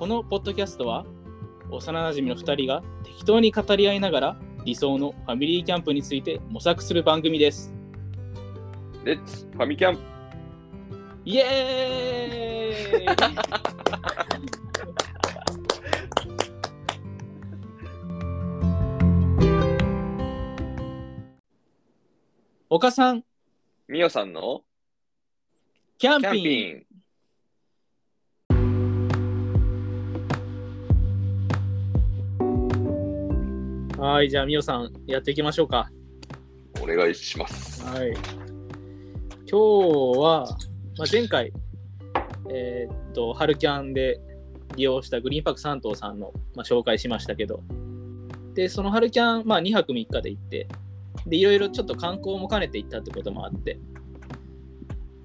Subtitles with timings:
[0.00, 1.04] このポッドキャストは
[1.70, 4.34] 幼なじみの2人が適当に語り合いながら
[4.64, 7.74] 理想のファミリーキャンプについて模索する番組です。
[9.04, 9.98] レッツファミキャン
[11.26, 13.16] イエーイ。
[22.70, 23.22] 岡さん、
[23.86, 24.62] みおさんの？
[25.98, 26.78] キャンピン。
[26.78, 26.89] グ
[34.00, 35.90] はい、じゃあ、みおさん、やっていきましょうか。
[36.80, 37.84] お願いします。
[37.84, 38.12] はい。
[38.12, 38.16] 今
[39.46, 39.58] 日
[40.18, 40.46] は、
[40.96, 41.52] まあ、前回、
[42.48, 44.18] えーっと、春キャンで
[44.74, 47.62] 利用したグリーンパーク三島さんの、まあ、紹介しましたけど、
[48.54, 50.66] で、その春キャン、まあ、2泊3日で行って、
[51.26, 53.78] で、いろいろちょっと観光も兼ねて行ったってこともあって、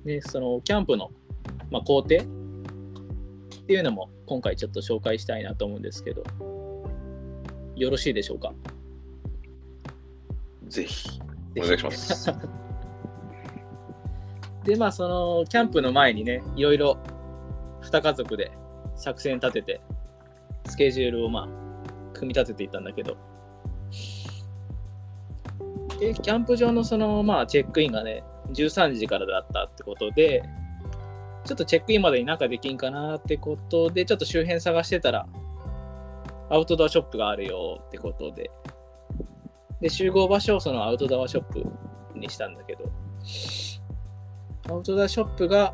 [0.04, 1.12] で、そのキャンプの、
[1.72, 2.20] まあ、工程っ
[3.66, 6.26] ていうのも今回ちょっと紹介したいなと思うんですけど、
[7.76, 8.54] よろしいでしょうか？
[10.68, 11.20] ぜひ、
[11.58, 12.32] お願いします。
[14.66, 16.98] で、まあ、その、キャンプの前にね、いろいろ、
[17.84, 18.52] 2家族で
[18.96, 19.82] 作戦立てて、
[20.66, 21.48] スケジュールをまあ、
[22.14, 23.16] 組み立てていったんだけど、
[26.00, 30.44] で、キャンプ場のその、まあ、チェックインがね、13時からだったってことで、
[31.46, 35.28] ちょっとチェックインまでになんかできんかなってことで、ちょっと周辺探してたら、
[36.50, 38.50] アウトドアショップがあるよってことで、
[39.82, 41.66] で、集合場所をそのアウトドアショップ
[42.16, 42.92] にしたんだけど、
[44.70, 45.74] アウトドアショップが、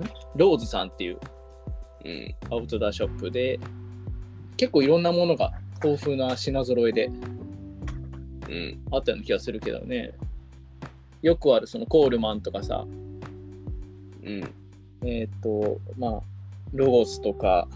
[0.00, 0.04] ん？
[0.36, 1.18] ローズさんっていう
[2.04, 2.34] うん。
[2.50, 3.58] アウトドアショップで、
[4.56, 7.10] 結構いろんなものが豊富な品揃えでう
[8.52, 8.82] ん。
[8.92, 10.12] あったような気がするけどね。
[11.22, 14.54] よくあるそのコールマンとかさ、うん。
[15.04, 16.20] えっ、と、まあ、
[16.72, 17.68] ロゴスとか、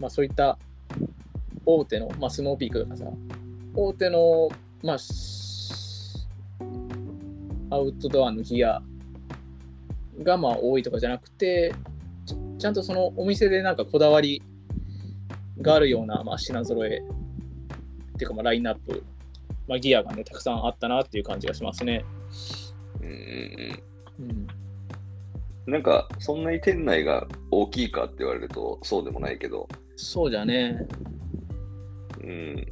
[0.00, 0.58] まあそういった
[1.64, 3.04] 大手の、まあスノーピークとかさ、
[3.74, 4.48] 大手の、
[4.82, 6.26] まあ、し
[7.70, 8.82] アウトドアのギア
[10.22, 11.74] がまあ多いとかじゃなくて、
[12.26, 14.42] ちちゃんとそのお店でなんかこだわり
[15.60, 19.04] があるような、まあ、品揃えっていうかまあラインナップ、
[19.68, 22.04] まあ、ギアがね、たくさんあったなっていう感じがしますね。
[23.00, 23.08] うん。
[24.18, 24.30] うん。
[24.30, 24.46] うん
[25.66, 29.68] なんか、そんなに店内が大きいかって言われると、そうでもないけど、
[30.00, 30.86] そうじゃね。
[32.22, 32.66] うん。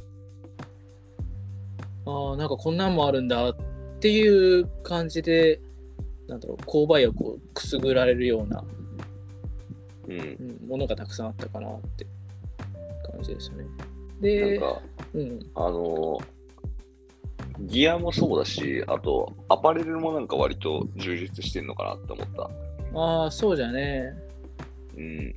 [2.05, 3.55] ああ、なんかこんなんもあるんだっ
[3.99, 5.61] ていう感じで、
[6.27, 8.63] なんだろう、購買欲をくすぐられるような、
[10.07, 10.19] うん。
[10.19, 10.23] う
[10.65, 12.05] ん、ものがたくさんあったかなって
[13.11, 13.63] 感じでしたね。
[13.63, 14.81] なんで、か、
[15.13, 16.19] うん、あの
[17.61, 22.49] ギアもそうだし、あと、アパレルもなんか割と充実してんのかなって思った。
[22.99, 24.13] ああ、そうじゃね。
[24.97, 25.35] うん。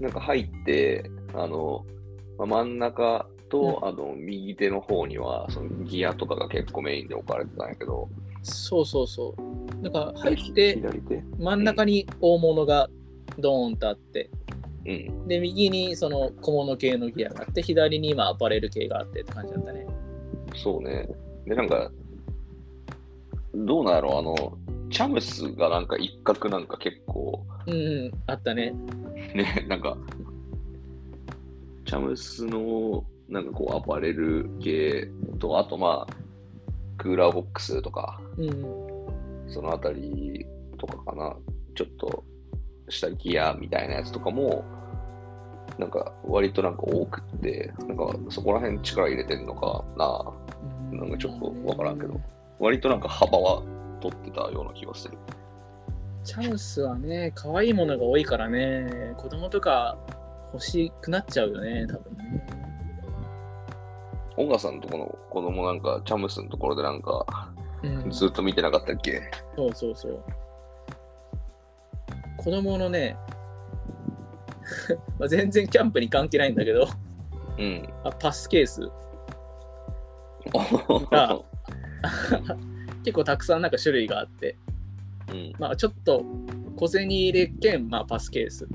[0.00, 1.84] なんか入って、あの、
[2.38, 8.08] まあ、真ん中と、あの、右手の方には、そのギアとかが結構メインで置かれてたんやけど、
[8.42, 9.82] そうそうそう。
[9.82, 11.22] なんか入って、左手？
[11.38, 12.88] 真ん中に大物が
[13.38, 14.30] ドーンとあって、
[14.86, 15.28] うん。
[15.28, 19.86] で、右にその小物系のギアがあって、左に今アパレル系があってって感じだったね。
[20.54, 21.08] そうね。
[21.46, 21.90] で、なんか、
[23.54, 24.58] どうなんやろう、あの、
[24.90, 27.76] チャムスがなんか一角なんか結構、うん、う
[28.08, 28.72] ん、あったね。
[29.34, 29.96] ね、なんか、
[31.84, 35.08] チャムスの、なんかこう、アパレル系
[35.38, 36.14] と、あとまあ、
[36.96, 38.50] クーラーボックスとか、うん、
[39.48, 40.46] そのあたり
[40.78, 41.36] とかかな、
[41.74, 42.24] ちょっと
[42.88, 44.64] したギアみたいなやつとかも、
[45.78, 50.32] なんか割となんか多くって、なんかそこら辺力入れてんのかな、
[50.92, 50.98] うん。
[50.98, 52.20] なんかちょっとわからんけど、
[52.58, 53.62] 割となんか幅は
[54.00, 55.16] 取ってたような気がする。
[56.28, 59.96] チャムスはね、可愛いものが多いからね、子供とか
[60.52, 62.46] 欲しくなっちゃうよね、多分ね。
[64.36, 67.24] 音楽さんのとこの子供なんか、チャムスのところでなんか、
[67.82, 69.22] うん、ずっと見てなかったっけ？
[69.56, 70.22] そうそうそう。
[72.36, 73.16] 子供のね、
[75.18, 76.88] まあ全然キャンプに関係ないんだけど、
[77.58, 77.88] うん。
[78.04, 78.82] あパスケース
[81.10, 81.40] あ
[83.02, 84.58] 結構たくさんなんか種類があって、
[85.30, 85.52] うん。
[85.58, 86.24] まあちょっと
[86.76, 88.66] 小銭入れ兼、まあ、パスケース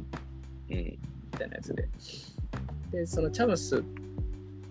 [0.69, 0.75] うん。
[0.75, 0.97] み
[1.37, 1.87] たいなやつで。
[2.91, 3.83] で、そのチャムス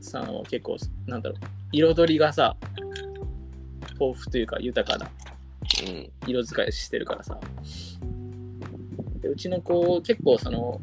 [0.00, 0.76] さんは結構、
[1.06, 1.38] なんだろう、
[1.72, 2.56] 彩りがさ、
[3.92, 5.10] 豊富というか豊かな
[5.86, 6.10] うん。
[6.26, 7.40] 色使いしてるからさ。
[9.20, 10.80] でうちの子、結構その、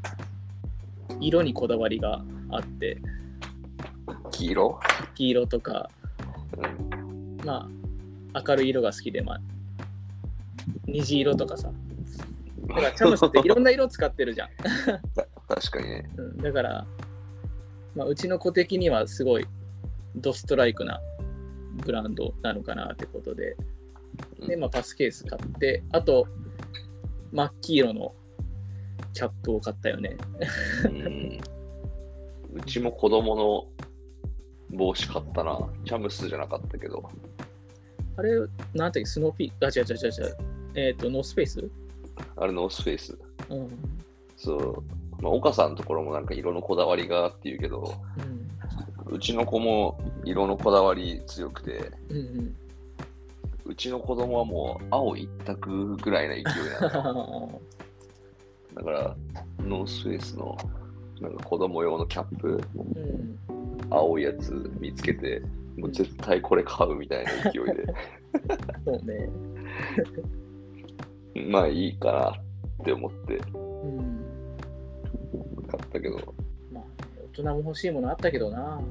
[1.19, 2.97] 色にこだわりがあって、
[4.31, 4.79] 黄色？
[5.15, 5.89] 黄色とか、
[6.57, 7.37] うん。
[7.45, 7.69] ま
[8.33, 9.41] あ、明るい色が好きで、まあ、
[10.85, 11.71] 虹色とかさ、
[12.67, 14.49] だからチャムスっていろんな色使ってるじゃん。
[15.47, 16.09] 確かにね。
[16.17, 16.85] うん、だから、
[17.95, 19.47] まあ、うちの子的にはすごい
[20.15, 20.99] ドストライクな
[21.83, 23.55] ブランドなのかなってことで、
[24.47, 26.27] で、まあ、パスケース買って、あと、
[27.31, 28.13] 真っ黄色の
[29.13, 30.17] キャップを買ったよね。
[30.85, 31.39] うん
[32.51, 33.67] うちも子供の
[34.71, 35.59] 帽子買ったな。
[35.85, 37.09] チャムスじゃなかったけど。
[38.19, 38.31] あれ、
[38.73, 40.37] なんていうスノーピー、あ、違う違う違う違う。
[40.75, 41.69] えっ、と、ノースペース？
[42.35, 43.17] あれノースフェイス。
[43.49, 43.69] うん。
[44.35, 44.83] そう。
[45.21, 47.95] まあ、岡さんのところもなんか色のこだわりがっていうけど、
[49.07, 49.15] うん。
[49.15, 52.55] うちの子も色のこだわり強くて、うんうん。
[53.65, 56.43] うちの子供はもう青一択ぐらいな勢い
[56.91, 57.61] なのよ。
[58.75, 59.15] だから、
[59.59, 60.57] ノースフェイスの
[61.21, 63.39] なんか子供用のキャップ、うん。
[63.89, 65.41] 青いやつ見つけて、
[65.79, 67.85] もう絶対これ買うみたいな勢いで、
[68.85, 69.29] そうね。
[71.49, 74.19] まあいいかなって思ってうん。
[75.67, 76.15] 買ったけど、
[76.71, 76.83] まあ、
[77.33, 78.81] 大人も欲しいものあったけどな。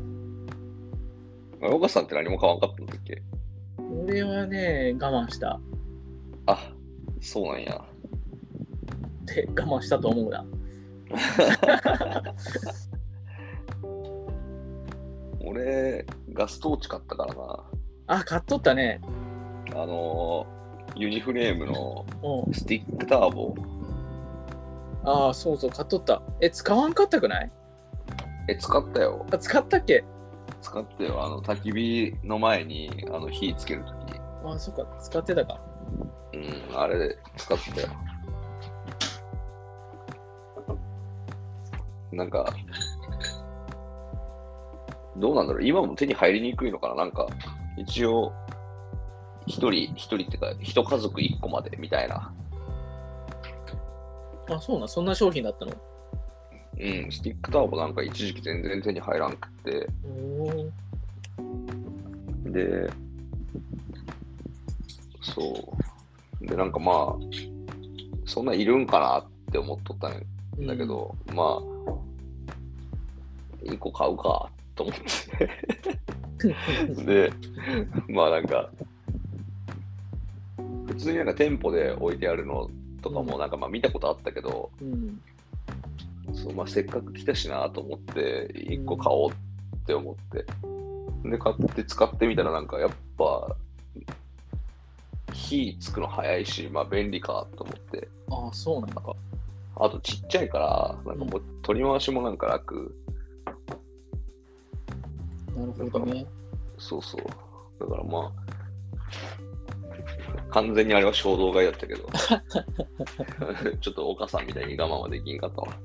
[1.61, 3.21] あ岡さんって何も買わんかったんだっけ？
[4.05, 5.61] 俺はね、我慢した。
[6.47, 6.73] あ、
[7.21, 7.85] そうなんや。
[9.23, 10.45] って我慢したと思うな。
[15.45, 16.05] 俺、
[16.39, 17.65] ガストーチ買ったからな。
[18.07, 19.01] あ、買っとったね。
[19.73, 22.07] あのー、ユニフレームの
[22.47, 22.55] うん。
[22.55, 23.57] スティックターボ。
[25.05, 26.23] ああ、そうそう、買っとった。
[26.41, 27.51] え、使わんかったくない？
[28.49, 29.27] え、使ったよ。
[29.33, 30.05] あ使ったっけ？
[30.63, 31.25] 使ったよ。
[31.25, 34.19] あの、焚き火の前にあの火つけるとき。
[34.45, 35.61] ああ、そっか、使ってたか。
[36.35, 37.89] うん、あれ使ったよ。
[42.13, 42.47] なんか、
[45.17, 45.65] どうなんだろう。
[45.65, 46.95] 今も手に入りにくいのかな。
[46.95, 47.27] なんか、
[47.77, 48.33] 一応、
[49.47, 52.33] 一人、一人っていうか、一家族一個までみたいな。
[54.51, 54.85] あ、そうな。
[54.87, 55.73] ん、そんな商品だったの？
[56.81, 59.89] うん、スティックターボなんか一時期全然手に入らんくって。
[62.51, 62.91] で、
[65.23, 65.43] そ
[66.41, 66.47] う。
[66.47, 67.17] で、なんかまあ、
[68.25, 71.63] そんないるんかなって思っとったんだけ、ど、まあ、
[73.65, 74.95] 一個買うかと思っ
[76.97, 77.05] て。
[77.05, 77.33] で、
[78.09, 78.71] まあなんか、
[80.87, 82.71] 普通になんか店舗で置いてあるの
[83.03, 85.21] とかもなんかまあ見たことあったけど、うん。
[86.33, 90.47] そうまあ、せっかく来たしなと思って、一個買おうって思って。
[91.29, 93.57] で、買って使ってみたらなんかやっぱ、
[95.33, 98.09] 火つくの早いし、まあ便利かと思って。
[98.31, 99.13] ああ、そうなんだか。
[99.81, 102.95] あとちっちゃいから、なんかもう取り回しもなんか楽。
[105.59, 106.25] なるほどね。
[106.79, 107.23] そうそう。
[107.81, 108.33] だからまあ、
[110.51, 112.09] 完全にあれは衝動買いだったけど、
[113.81, 115.69] ちょっと岡さんみたいに我慢はできんかったわ。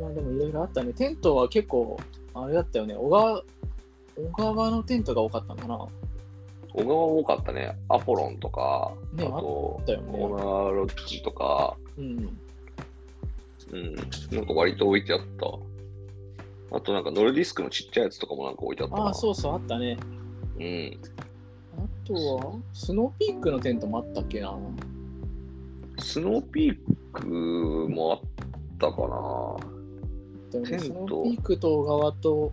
[0.00, 0.92] まあでもいろいろあったね。
[0.92, 1.98] テントは結構、
[2.34, 2.94] あれだったよね。
[2.94, 3.42] 小川、
[4.16, 5.86] 小川のテントが多かったのかな。
[6.72, 7.76] 小川多かったね。
[7.88, 12.38] アポロンとか、ねあとあねオーナーロッジとか、うん。
[13.70, 13.94] うん、
[14.30, 15.67] なんか割と置いてあった。
[16.70, 19.02] あとなんかノルディスクのちっちゃいやつとかもなんか置いてあったな。
[19.04, 19.96] ああ、そうそう、あったね。
[20.58, 21.00] うん。
[21.78, 24.54] あとは、スノーピークのテントもあったっけな。
[25.98, 26.78] スノーピー
[27.12, 28.20] クもあっ
[28.78, 29.78] たかな。
[30.50, 32.52] テントスノーピークと小川と、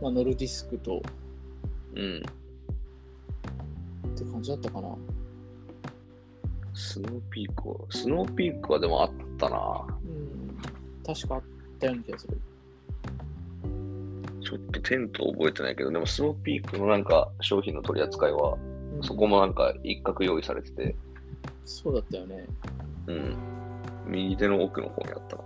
[0.00, 1.02] まあ、ノルディスクと
[1.96, 2.22] うん。
[4.08, 4.88] って感じだったかな。
[6.74, 9.86] スノーピークは、スノーピークはでもあったな。
[10.04, 10.56] うん。
[11.04, 11.42] 確かあっ
[11.74, 12.40] たような気がする。
[14.40, 20.94] ちょっとテント覚えてないけど、でもスノーピークのなんか商品の取り扱いは、うんそこもなんか一角用意されてて、
[21.64, 22.46] そうだったよね。
[23.08, 23.36] うん。
[24.06, 25.42] 右手の奥の方にあったな。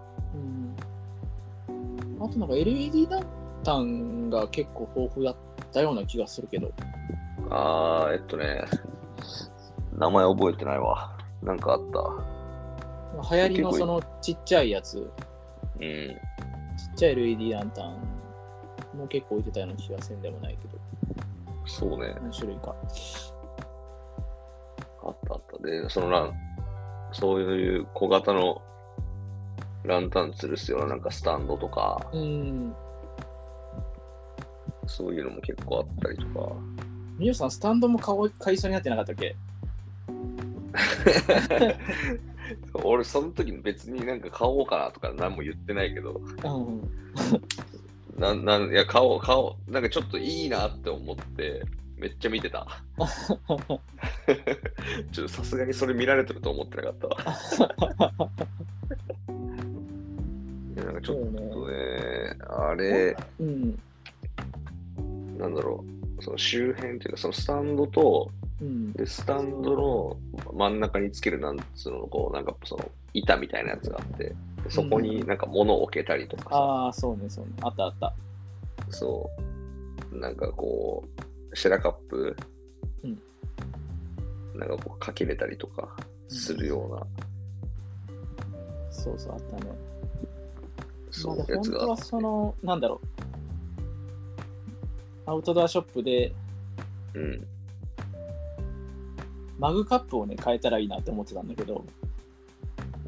[1.69, 2.23] うん。
[2.23, 3.27] あとなんか LED ラン
[3.65, 5.37] タンが結構豊富だっ
[5.73, 6.71] たような気がするけど。
[7.51, 8.65] あー、えっとね、
[9.97, 11.17] 名前覚えてないわ。
[11.43, 13.35] なんかあった。
[13.35, 15.11] 流行りのそのちっちゃいやつ、
[15.81, 15.87] うん。
[16.77, 17.97] ちっちゃい LED ランタン
[18.97, 20.79] も結構置いてたような気がせんでもないけど、
[21.67, 22.15] そうね。
[22.21, 22.75] 何種類か。
[25.05, 25.59] あったあった。
[25.67, 26.33] で、そのラン、
[27.13, 28.63] そういう小型の
[29.85, 32.75] ランタン吊るすようななんかスタンドとか、うん。
[34.87, 36.53] そういうのも結構あったりとか。
[37.19, 39.37] みゆさん、スタンドも買いそうになってなかったっけ？
[42.85, 46.21] 俺、その時別になんか買おうかなとか何も言ってないけど、う
[46.61, 48.21] ん。
[48.21, 49.71] なん、なん、いや、買おう、買おう。
[49.71, 51.63] なんかちょっといいなって思って、
[51.97, 52.67] めっちゃ見てた。
[55.13, 57.17] ちょっとさすがにそれ見られてると思ってなかったわ。
[60.75, 63.79] いやなんかちょっとね、あれ、うん。
[65.39, 65.85] なんだろ
[66.19, 68.93] う、その周辺っていうか、そのスタンドと、うん。
[68.93, 70.17] で、スタンドの
[70.53, 74.35] 真ん中につける、なんつうの、こう、なんかその板みたいなやつがあって、
[74.65, 77.53] でそこになんか物を置けたりとかさ、ああ、そうね、そうね。
[77.63, 78.15] あったあった。
[78.91, 79.31] そ
[80.13, 81.05] う、なんかこ
[81.53, 82.37] う、シェラカップ、
[83.05, 83.19] うん
[84.59, 85.97] なんかこう、かけれたりとか
[86.29, 87.07] するような、
[88.91, 89.73] そうそう、あったね。
[91.11, 93.09] そう、まあやつがあ本当はその、なんだろう。
[95.31, 96.33] アウトドアショップで
[97.15, 97.47] うん。
[99.59, 101.85] マグカップをね、変えたらいいなって思ってたんだけど、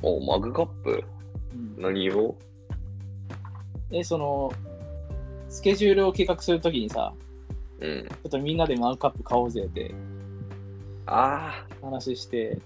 [0.03, 1.05] お、マグカップ？
[1.55, 2.35] うん、何を
[3.91, 4.53] え、その、
[5.49, 7.13] スケジュールを計画するときにさ、
[7.81, 8.07] うん。
[8.09, 9.95] ちょっとみんなでマグカップ買おうぜって
[11.07, 12.59] ああ、話して、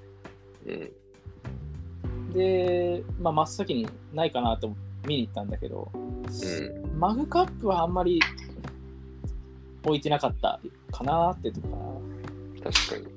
[0.66, 2.32] うん。
[2.32, 4.74] で、まあ、真っ先にないかなと
[5.06, 6.98] 見に行ったんだけど、うん。
[6.98, 8.20] マグカップはあんまり
[9.84, 10.60] 置いてなかった
[10.90, 11.68] かなってとか。
[12.62, 13.13] 確かに。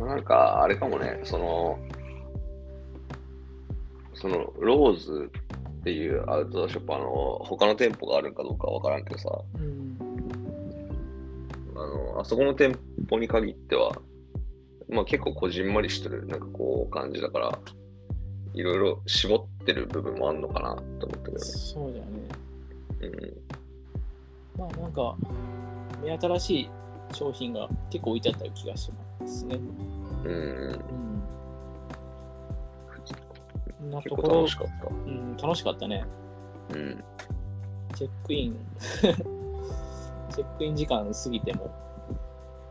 [0.00, 1.78] まあ、なんか、あれかもね、その、
[4.14, 5.30] その、ローズ
[5.80, 7.04] っていうアウトドアショップ、あの、
[7.44, 9.98] 他の店舗があるんかどうかわからんけどさ、うん。
[11.76, 11.78] あ
[12.14, 12.74] の、あそこの店
[13.10, 13.92] 舗に限っては、
[14.88, 17.58] まあ結構こじんまりしてる、なんかこう感じだから、
[18.54, 21.38] いろいろ絞ってる部分もあんのかなと思ったけどね。
[21.40, 22.20] そうだよね。
[23.02, 24.60] うん。
[24.60, 25.14] まあなんか、
[26.02, 26.70] 目新しい
[27.12, 28.90] 商品が結構置いてあった気がし
[29.20, 29.56] ますね。
[29.56, 30.32] うん。
[33.82, 33.90] うん。
[33.90, 34.88] な結ところ構楽し、かった。
[34.88, 36.04] うん、楽しかったね。
[36.70, 37.04] うん。
[37.94, 38.56] チェックイン、
[38.90, 39.14] チェ
[40.44, 41.70] ックイン時間過ぎても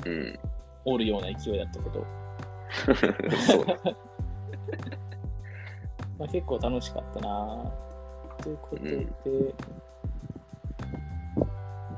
[0.05, 0.39] うん。
[0.86, 2.05] おるような勢いだったけど。
[6.17, 7.72] まあ、結構楽しかったな
[8.43, 9.10] ということで、うん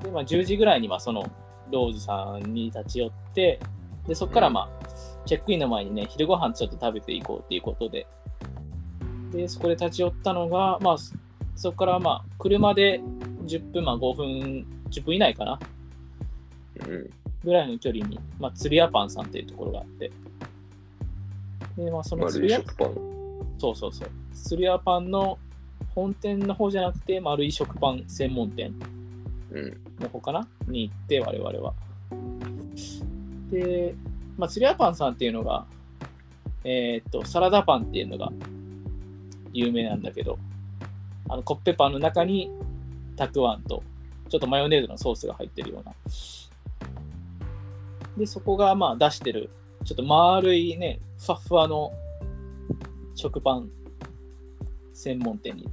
[0.03, 1.23] で、まあ、10時ぐらいにはその
[1.71, 3.59] ローズさんに立ち寄って、
[4.07, 4.87] で、そこからまあ、
[5.25, 8.07] チェックインの前にね、昼ご飯ちょっと食べていこうっていうことで、
[9.31, 11.13] で、そこで立ち寄ったのが、まあ、そ
[11.55, 13.01] そこからまあ、車で
[13.45, 15.59] 10分、まあ5分、10分以内かな。
[16.87, 17.09] うん。
[17.43, 20.11] ぐらいの距離に、まあ、釣り屋パンさんっていうところがあって、
[21.77, 22.95] で、まあ、その釣り屋、食パン。
[23.57, 25.37] そうそうそう、釣り屋パンの
[25.93, 28.73] 本店の方じゃなくて、丸い食パン専門店
[29.51, 29.77] うん。
[29.99, 30.47] の方かな？
[30.67, 31.73] に行って、我々は。
[33.51, 33.95] で、
[34.37, 35.65] まあ、釣り屋パンさんっていうのが、
[36.63, 38.31] えーっと、サラダパンっていうのが
[39.51, 40.39] 有名なんだけど、
[41.27, 42.49] あのコッペパンの中に
[43.15, 43.83] たくあんと、
[44.29, 45.93] ちょっとマヨネーズのソースが入ってるような。
[48.17, 49.49] で、そこがまあ出してる、
[49.83, 51.91] ちょっと丸いね、ふわふわの
[53.15, 53.69] 食パン
[54.93, 55.67] 専門店に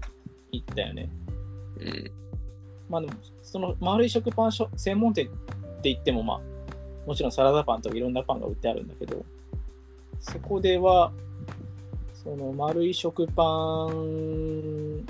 [0.52, 1.08] 行ったよね。
[1.78, 2.10] うん。
[2.88, 3.12] まあでも、
[3.50, 5.30] その丸い食パン専門店っ
[5.80, 6.40] て言っても、まあ、
[7.06, 9.24] もちろんサラダパンとかいろんなパンが売ってあるんだけど、
[10.20, 11.12] そこでは、
[12.12, 13.42] その丸い食パ
[13.90, 15.06] ン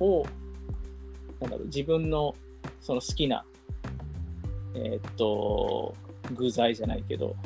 [0.00, 0.24] を、
[1.38, 2.34] なんだろう、自分の
[2.80, 3.44] その好きな、
[4.74, 5.94] えーっと、
[6.32, 7.36] 具材じゃないけど、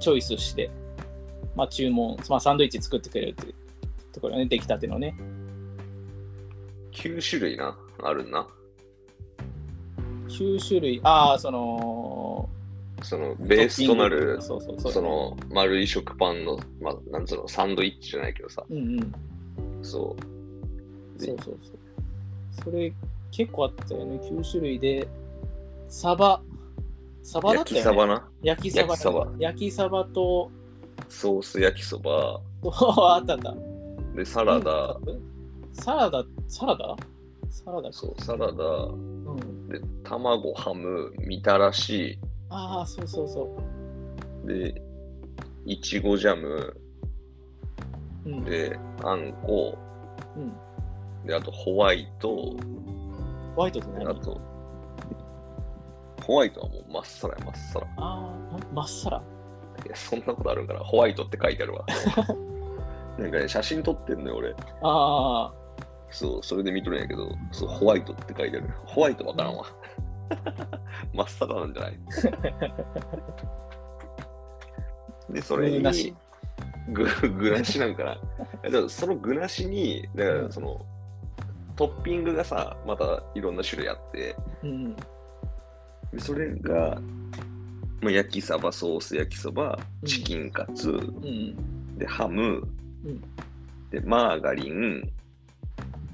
[0.00, 0.68] チョイスして、
[1.54, 3.54] まあ注文、まあサンドイッチ作ってくれるっていう
[4.12, 5.14] ところね、出来たてのね。
[6.90, 8.46] 9種類な、あるな。
[10.28, 12.48] 9種類、ああ、その、
[13.02, 14.92] その、ベースとなる、そうそうそう。
[14.92, 19.12] そ、の、丸い食パンの、まあ、なんつうの、サンドイッチじゃないけどさ、うんうん。
[19.82, 21.24] そう。
[21.24, 21.78] そうそうそう。
[22.64, 22.92] それ、
[23.30, 24.16] 結構あったよね。
[24.22, 25.08] 9種類で、
[25.88, 26.40] サバ、
[27.22, 27.80] サバだったよね。
[27.80, 28.28] 焼きサバな？
[28.42, 28.88] 焼きサバ。
[28.88, 30.50] 焼きサバ焼きサバと、
[31.08, 32.40] ソース焼きそば、
[33.14, 33.54] あったあった。
[34.14, 34.98] で、サラダ、
[35.72, 36.96] サラダ、サラダ？
[37.50, 39.68] サラダかそう、サラダ、うん。
[39.68, 42.18] で、卵、ハム、みたらし、
[42.50, 43.62] ああ、そうそうそ
[44.46, 44.82] で、
[45.66, 46.76] いちごジャム、
[48.26, 48.30] う。
[48.30, 48.44] うん。
[48.44, 49.76] で、あんこ、
[50.36, 51.26] うん。
[51.26, 52.28] で、あとホワイト、
[53.56, 54.10] ホワイトって何？
[54.10, 54.40] あと、
[56.24, 57.86] ホワイトはもうまっさらや、まっさら。
[57.86, 59.22] いああ、まっさら。
[59.88, 61.84] や、そんなことあるんから、ホワイトって書いてあるわ。
[63.18, 64.52] なんかね、写真撮ってんのよ、俺。
[64.52, 65.52] ああ、
[66.10, 68.68] そう、それで見とるんやけど、そう、ホワイトって書いてある。
[68.86, 69.64] ホワイトわからんわ。
[71.14, 71.98] まっさらなんじゃない？
[75.32, 76.14] で、それに、具なし
[76.92, 78.18] 具具なしなんかな。
[78.62, 80.84] えだからその具なしに、だからその、
[81.76, 84.96] トッピングがさ、またいろんな種類あって、うん。
[84.96, 85.02] で
[86.18, 87.00] それが、
[88.00, 91.98] まあ、焼きサバ、ソース焼きそば、うんチキンカツ、うん。
[91.98, 92.62] で、ハム、
[93.04, 93.20] うん
[93.90, 95.10] で、マーガリン。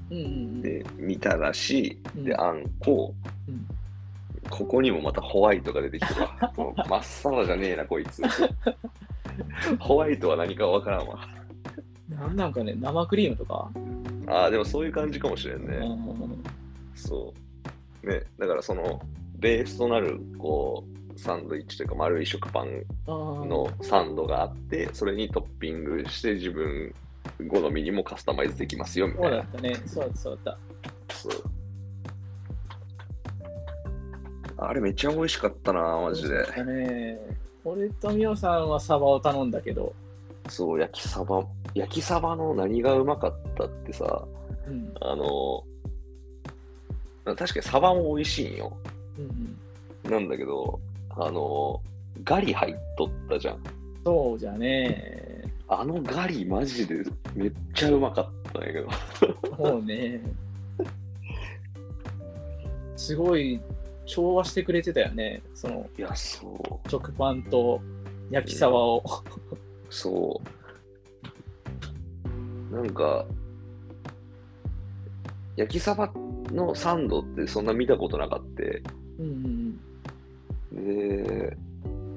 [0.09, 3.13] で、みたらし、うんで、あんこ、
[3.47, 3.67] うん
[4.47, 6.53] ここにもまたホワイトが出てきてるわ。
[6.55, 8.21] もう真っさらじゃねえな、こいつ。
[9.79, 11.27] ホワイトは何かわからんわ。
[12.07, 13.71] なんなんかね、生クリームとか？
[14.27, 15.77] ああ、でもそういう感じかもしれんね。
[15.77, 16.43] うん
[16.93, 17.33] そ
[18.03, 18.07] う。
[18.07, 19.01] ね、だからその、
[19.39, 20.83] ベースとなる、こ
[21.15, 26.93] う、サンドイッチというか丸い食パンのサンドがあって、それにトッピングして自分
[27.49, 29.37] 好みにもカスタマイズできますよみそたいな。
[29.37, 29.75] うだったね。
[29.85, 30.57] そうだった、そうだっ
[31.09, 31.43] そう
[34.57, 36.01] あれめっちゃ美味しかったな、た。
[36.01, 37.19] マジでね。
[37.63, 39.93] 俺とミオさんはサバを頼んだけど、
[40.49, 44.25] そう、焼きサバ、焼きサバの何がうまかったってさ、
[44.67, 44.93] うん。
[45.01, 45.63] あの、
[47.25, 48.77] 確かにサバも美味しいんよ。
[49.17, 49.55] うん
[50.05, 51.81] うん、なんだけど、あの、
[52.23, 53.63] ガリ入っとったじゃん。
[54.05, 55.24] そうじゃね。
[55.67, 57.03] あのガリマジで
[57.33, 58.87] めっちゃうまかったんやけど。
[59.57, 60.21] もうね。
[62.95, 63.59] すごい
[64.05, 65.41] 調和してくれてたよね。
[65.53, 67.81] そのいや、そう、食パンと
[68.29, 69.03] 焼きサバを。
[69.89, 70.41] そ
[72.71, 72.75] う。
[72.75, 73.25] なんか、
[75.55, 76.11] 焼きサバ
[76.51, 78.63] のサンドってそんな見たことなかった。
[79.19, 79.79] うんうん
[80.71, 81.55] で、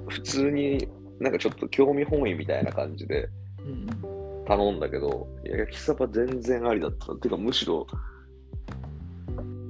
[0.09, 0.89] 普通に
[1.21, 3.29] なんかちょっと興味本位みたいな感じで
[4.47, 7.15] 頼んだけど、焼きサバ全然ありだった。
[7.15, 7.87] てかむしろ、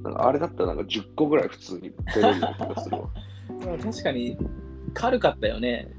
[0.03, 3.09] なんかあれだったらなんか10個ぐらい普通にペロリな気がするわ。
[3.65, 4.37] まあ確かに
[4.93, 5.91] 軽かったよね。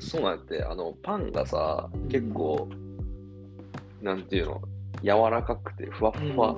[0.00, 2.68] そうなんて、あの、パンがさ、結構、
[4.02, 4.62] なんていうの、
[5.02, 6.56] 柔らかくて、ふわっふわ。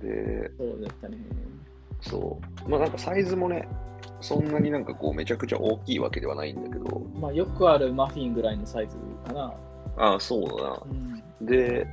[0.00, 1.18] で、そうだったね。
[2.00, 2.68] そう。
[2.68, 3.68] まあなんかサイズもね、
[4.20, 9.54] そんなになんかこう、めちゃくちゃ大きいわけではないんだけど、まあよくあるマフィンぐらいのサイズかな。
[9.96, 11.44] ああ、そうだなう。
[11.44, 11.86] んで、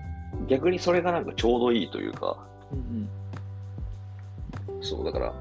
[0.47, 2.37] 逆にそれがなんかちょうどいいというか、
[2.71, 3.09] うん
[4.81, 5.33] そう、だから、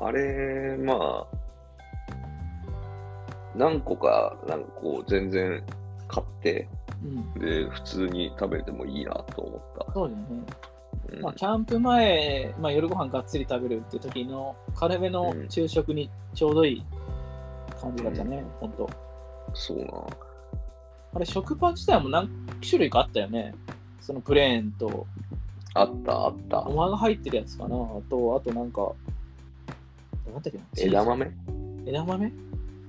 [0.00, 1.26] あれ、まあ、
[3.56, 5.64] 何個か、なんかこう、全然
[6.06, 6.68] 買って、
[7.02, 9.92] うんうん、で、普通に食べてもいいなと思った。
[9.92, 10.42] そうだよね。
[11.12, 16.84] うんまあ、キャンプ前、まあ、夜ご飯がっつり食べるって時の軽めの昼食にちょうどいい
[17.80, 18.90] 感じだったね、ほんと。
[19.54, 19.86] そうな。
[21.14, 22.28] あれ、食パン自体も何
[22.60, 23.54] 種類かあったよね。
[24.00, 25.06] そのプレーンと、
[25.74, 26.74] あった、あったご。
[26.74, 27.76] まが入ってるやつかな。
[27.76, 27.78] あ
[28.10, 28.92] と、あとなんか、
[30.26, 31.30] なんだっけな枝豆？
[31.86, 32.32] 枝豆？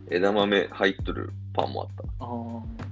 [0.10, 2.04] 枝豆入っとるパンもあった。
[2.26, 2.89] ああ。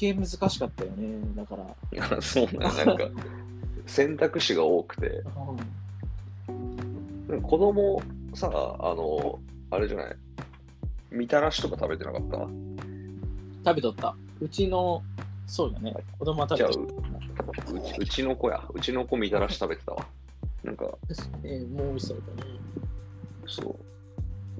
[0.00, 1.18] 余計難しかったよね。
[1.36, 1.64] だから。
[1.92, 3.04] いや、そうななんか、
[3.86, 5.22] 選択肢が多くて、
[7.28, 8.00] うん子供
[8.34, 9.38] さ、あの、
[9.70, 10.16] あれじゃない、
[11.10, 12.36] みたらしとか食べてなかった？
[13.72, 14.14] 食べとった。
[14.40, 15.02] うちの、
[15.46, 15.94] そうだね。
[16.18, 17.72] 子供は食べとった。
[17.72, 18.64] ううち、うちの子や。
[18.72, 20.06] うちの子みたらし食べてたわ。
[20.64, 20.96] なんか、
[21.44, 22.50] えーもう美味しそうだね。
[23.46, 23.76] そう。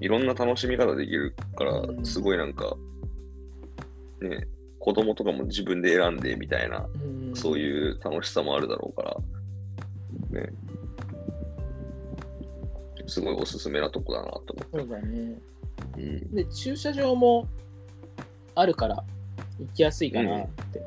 [0.05, 2.77] いろんな楽しみ方できるからう、んすごいなんか、
[4.21, 4.47] ね、
[4.89, 10.51] 子供とかも自分で選んでみたいな、うんそういう楽しさもあるだろうから、ね。
[13.07, 14.79] すごいおすすめなとこだなと思って。
[14.79, 15.39] そうだね。
[15.99, 16.35] うん。
[16.35, 17.47] で、駐車場も
[18.55, 19.05] あるから、
[19.59, 20.81] 行きやすいかなって。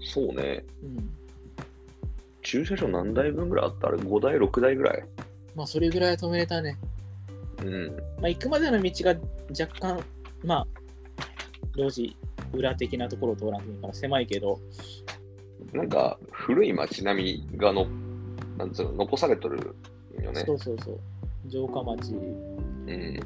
[0.00, 0.66] そうね。
[0.82, 1.10] うん
[2.42, 3.88] 駐車場何台分ぐらいあった？
[3.88, 5.02] あれ ?5 台、6台ぐらい？
[5.56, 6.76] まあ、それぐらい止めれたね。
[7.62, 7.96] うん。
[8.20, 9.16] まあ、行くまでの道が
[9.58, 10.04] 若干、
[10.44, 10.66] まあ、
[11.78, 12.16] 路地、
[12.52, 14.58] 裏的なところを通らなきゃいから狭いけど、
[15.72, 17.86] なんか、古い街並みがの、
[18.56, 19.74] なんつうの、残されとる
[20.20, 20.54] よねそ。
[20.54, 20.98] うそうそう、
[21.48, 22.12] 城下町。
[22.12, 23.20] うん。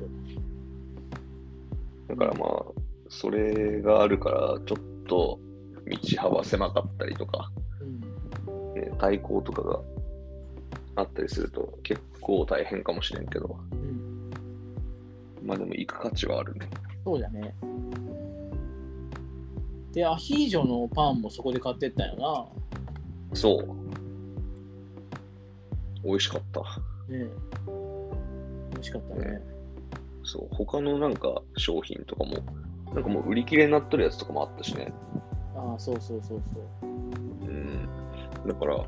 [2.09, 2.65] だからまあ、
[3.09, 5.39] それがあるから、ちょっと
[5.87, 7.51] 道幅狭かったりとか、
[8.47, 9.81] うん、ね、対向とかが
[10.97, 14.31] あったりすると結構大変かもしれんけど、うん、
[15.43, 16.69] まあでも行く価値はあるね。
[17.05, 17.55] そうだね。
[19.93, 22.51] で、アヒージョのパンもそこで買ってったよ
[23.35, 23.69] そう。
[26.05, 26.61] 美味しかった。
[26.61, 26.67] な。
[27.19, 27.31] ねえ
[28.73, 29.41] 美味しかったね。
[30.25, 30.55] そう。
[30.55, 32.37] 他のなんか商品とかも、
[32.95, 34.93] なんかもう売り切れになっとるやつとかもあったしね。
[35.55, 36.87] ああ、そうそうそうそう。
[36.87, 37.89] うん。
[38.47, 38.85] だから、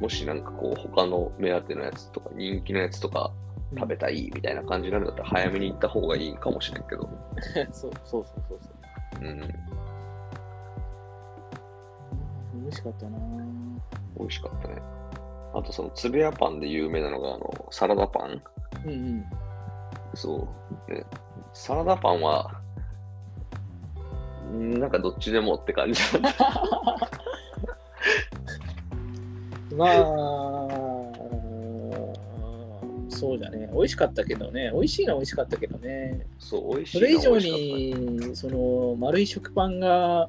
[0.00, 3.32] もしなんかこう他の目当てのやつとか人気のやつとか
[3.74, 7.08] 食べたいみたいな感じになるんだったら早めに行った方がいいかもしれんけど。
[7.72, 8.70] そうそうそうそうそ
[9.20, 9.24] う。
[9.24, 9.38] うん。
[12.62, 13.18] 美味しかったな
[14.18, 14.82] 美味しかったね。
[15.54, 18.42] あとそのつぶやパンで有名なのがあのサラダパン。
[18.84, 19.24] うんうん。
[20.14, 20.48] そ
[20.88, 20.92] う。
[20.92, 21.04] ね、
[21.52, 22.60] サラダパンは、
[24.50, 26.68] んなんかどっちでもって感じだった。
[29.76, 29.88] まあ、
[33.22, 33.70] そうだね。
[33.72, 34.72] 美味しかったけどね。
[34.74, 36.26] 美味しいのは美味しかったけどね。
[36.40, 40.28] そう、美味しいそれ以上に、その、丸い食パンが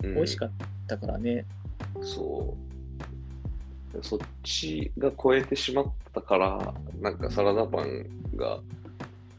[0.00, 0.50] 美味しかっ
[0.86, 1.44] たからね。
[1.96, 2.54] うんそ
[3.92, 3.98] う。
[4.00, 8.60] そっちが超えてしまったから、なんかサラダパンが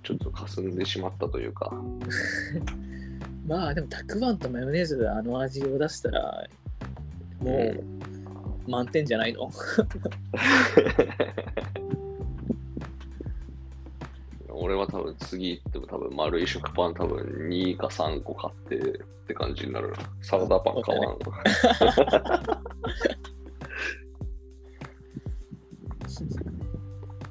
[0.03, 1.71] ちょっと霞んでしまったというか、
[3.47, 6.45] まあ、でも、たくあんとマヨネーズであの味を出したら、
[7.39, 7.73] も
[8.67, 9.49] う、満点じゃないの？
[14.61, 17.17] 俺は多分次行っても多分丸い食パン多分
[17.49, 18.81] 2か3個買ってっ
[19.27, 19.97] て感じになるな。
[20.21, 21.17] サラダパン買わん。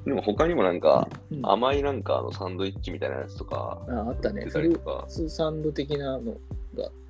[0.03, 4.43] でも他にもなんかうん甘いなんかあのサンドイッチみたいなやつとかああったね。
[4.45, 6.35] 出フルたりとかー、ツサンド的なの。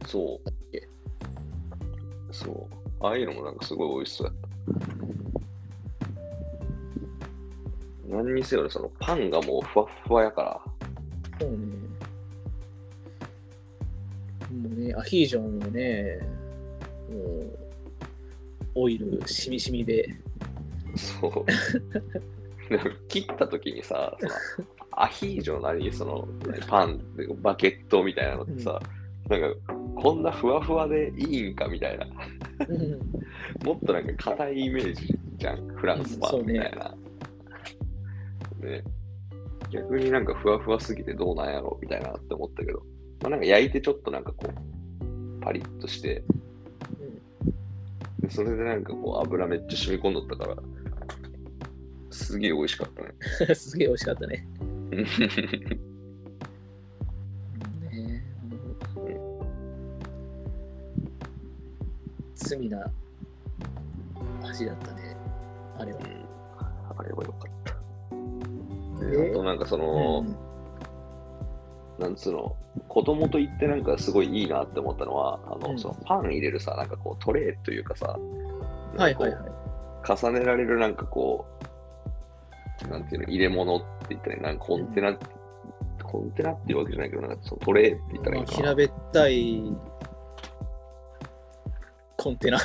[0.06, 0.88] そうけ。
[2.32, 2.68] そう。
[3.00, 5.01] ああいうのもなんかすごい美味しそうやった。
[8.12, 10.62] 何にせよね、そのパンがもうふわっふわやから。
[11.40, 11.58] そうね。
[14.52, 16.20] もうね、アヒージョンもね、
[17.10, 17.60] もう、
[18.76, 20.08] オイルしみしみで、
[20.96, 22.70] そう。
[22.70, 24.16] でも切った時にさ、
[24.92, 26.28] アヒージョなり、その
[26.68, 27.02] パン、
[27.42, 28.80] バケットみたいなのってさ、
[29.30, 29.48] なんか
[29.96, 32.06] こんなふわふわでいいんかみたいな。
[32.68, 33.00] うん
[33.64, 36.94] もっとなんか硬いイメージじゃん、フランスパンみたいな。
[38.62, 38.84] ね
[39.72, 42.80] 逆になんかふわふわすぎてどうなんやろみたいなって思ったけど、
[43.22, 46.24] まあなんか焼いてちょっとなんかこう、パリッとして、
[48.20, 50.58] でそれでなんかこう油めっちゃ染み込んどったから、
[52.10, 53.56] すげえ美味しかったね。
[53.56, 54.46] すげえ美味しかったね。
[54.92, 55.06] ね
[62.36, 62.92] 罪な
[64.44, 65.16] 味だったね。
[65.78, 66.00] あれは。
[66.98, 67.61] あれはよかった。
[69.02, 70.26] あとなんかその、
[72.00, 72.56] なんつうの、
[72.88, 75.80] 子供と行ってなんかすごいいいなって思ったのは、あの、うん。
[75.80, 78.18] そのパン入れるさ、なんかこうトレーというかさ、
[78.98, 79.52] はいはいはい。
[80.08, 81.46] 重ねられるなんかこ
[82.86, 85.18] う、なんていうの、入れ物って言ったらなんかコンテナ、
[86.04, 88.58] コンテナっていうわけじゃないけど、なんかそのトレーって言ったらいいかな。
[88.58, 89.64] 平べったい
[92.18, 92.60] コンテナ。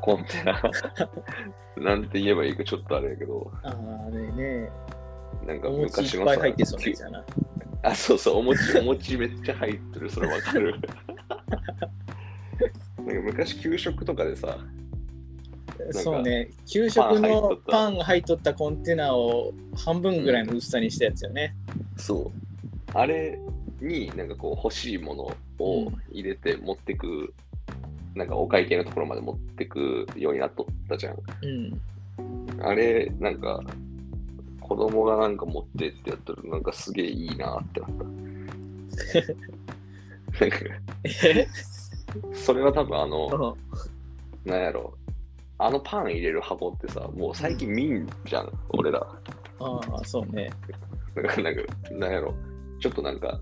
[0.00, 0.62] コンテナ。
[1.76, 4.70] なんて言えばいいかちょっとあれやけど、ああれね、
[5.48, 7.24] なんか昔のさいっぱい入ってそうなやつやな。
[7.82, 10.74] あ、そうそう、お餅、お餅めっちゃ入ってる、それわかる。
[12.98, 14.58] なんか昔給食とかでさ、
[15.92, 21.54] そうね、給食のパンが入っとったコンテナを半分ぐらいの薄さにしたやつよね。
[21.96, 22.32] そう。
[22.92, 23.38] あれ
[23.80, 25.32] になんかこう欲しいもの
[25.64, 27.32] を入れて持ってく、
[28.14, 31.16] なんかお会計のところまで持ってくようになっとったじゃん。
[31.42, 31.80] うん。
[32.62, 33.62] あれ、なんか
[34.68, 38.04] 子供がなんか持ってってやったらなんかすげえいいなってなった。
[40.40, 40.56] なんか
[41.04, 41.48] え？
[42.34, 43.54] それは多分あの、
[44.44, 44.94] うんなんやろ。
[45.58, 49.04] あのパン入れる箱ってさ、もう最近見んじゃん、俺ら。
[49.58, 50.50] ああ、そうね。
[51.16, 52.32] だからなんか、なんやろ。
[52.80, 53.40] ちょっとなんか、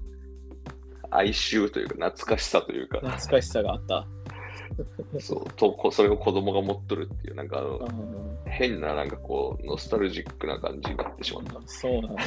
[1.10, 4.06] 哀愁というか、懐かしさというか、懐かしさがあった。
[5.20, 7.80] そう、とこそれを子供が持っとるっていう、なんかあの
[8.46, 11.58] あ、変ななんかこう、ノスタルジックな感じになってしまった。
[11.58, 12.22] あそうなんだ。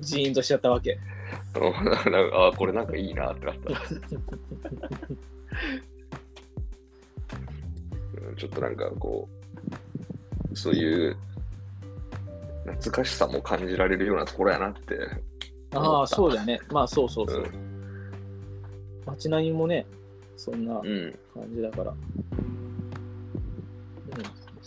[0.00, 0.98] ジーンとしちゃったわけ。
[1.56, 1.62] うん
[2.12, 3.72] なんかあこれなんかいいなってなった。
[8.28, 9.28] うんちょっとなんかこ
[10.52, 11.16] う、そういう
[12.64, 14.98] 懐かしさも感じられるようなところやなって。
[15.74, 16.60] ああ、そうだよね。
[16.70, 17.42] まあ、そうそううそう。
[17.42, 17.71] ん。
[19.06, 19.86] 街並みもね、
[20.36, 21.18] そんなうん。
[21.34, 21.90] 感じだから。
[21.90, 21.98] うん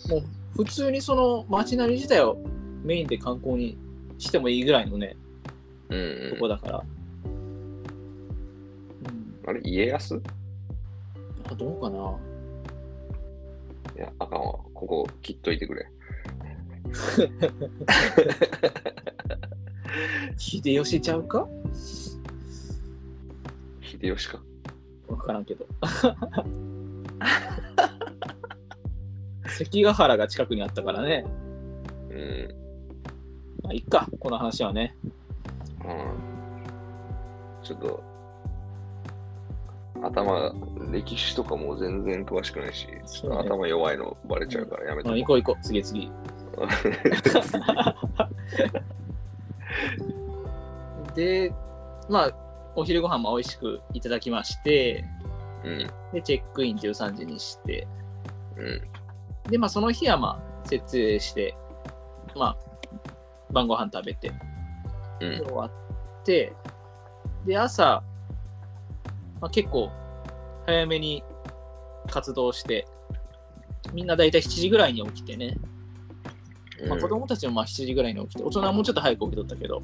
[0.09, 0.23] もう
[0.63, 2.37] 普通にその街並み自体を
[2.83, 3.77] メインで観光に
[4.19, 5.15] してもいいぐらいのね、
[5.89, 6.83] うんとこだから。
[7.25, 7.29] う
[9.47, 10.15] ん、あれ、家康？
[10.15, 10.19] い
[11.49, 11.97] あどうかな
[14.01, 14.53] や、あかんわ。
[14.73, 15.87] ここ切っといてくれ。
[20.37, 21.47] 秀吉ちゃうか？
[24.01, 24.39] 秀吉か。
[25.07, 25.65] わからんけど。
[29.47, 31.25] 関ヶ原が近くにあったからね。
[32.09, 32.53] うん。
[33.63, 34.93] まあ、いっか、この話はね。
[35.83, 36.13] うん。
[37.63, 38.03] ちょっと、
[40.03, 40.53] 頭、
[40.91, 43.01] 歴史とかも全然詳しくないし、ね
[43.39, 46.11] 頭弱いのバレちゃうからやめてあ行こう行こう、次次。
[51.15, 51.53] で、
[52.09, 52.44] まあ、
[52.75, 55.05] お昼ご飯も美味しくいただきまして、
[55.63, 55.87] うん。
[56.13, 57.87] で、チェックイン13時にして、
[58.57, 59.51] うん。
[59.51, 61.55] で、まあ、その日は、まあ、設営して、
[62.35, 62.57] まあ、
[63.51, 64.31] 晩ご飯食べて、
[65.21, 65.45] うん。
[65.45, 65.71] 終わっ
[66.23, 66.53] て、
[67.45, 68.03] で、朝、
[69.41, 69.91] まあ、結構、
[70.65, 71.23] 早めに
[72.07, 72.87] 活動して、
[73.93, 75.57] みんなだいたい7時ぐらいに起きてね、
[76.89, 79.81] まあ、子供たちもまあ7時ぐらいに起きて、大人はもうちょっと早く起きとったけど、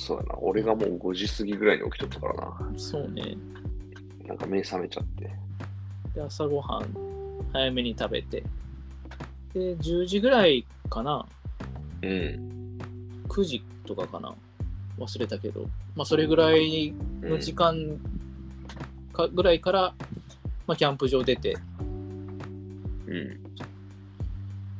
[0.00, 0.34] そうやな。
[0.38, 2.72] 俺がもう5時過ぎぐらいに起きとったからな。
[2.78, 3.36] そうね。
[4.26, 5.30] なんか目覚めちゃって。
[6.14, 6.86] で、朝ごはん
[7.52, 8.42] 早めに食べて、
[9.52, 11.26] で、10時ぐらいかな、
[12.02, 12.78] うん。
[13.28, 14.34] 9時とかかな、
[14.98, 17.76] 忘れたけど、まあ、それぐらいの時間
[19.12, 19.94] かぐらいから、
[20.66, 21.56] まあ、キャンプ場出て、
[23.06, 23.40] うん。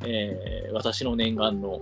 [0.03, 1.81] えー私の念願の、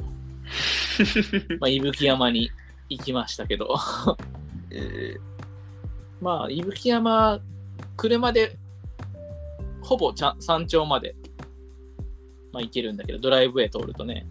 [1.59, 2.49] まあ、伊吹山に
[2.89, 3.75] 行きましたけど、
[4.71, 5.15] え
[6.21, 7.39] まあ、伊吹山、
[7.95, 8.57] 車で
[9.81, 11.15] ほぼちゃん山頂まで、
[12.51, 14.27] まあ、行けるんだけど、ドライブウェイ通るとね、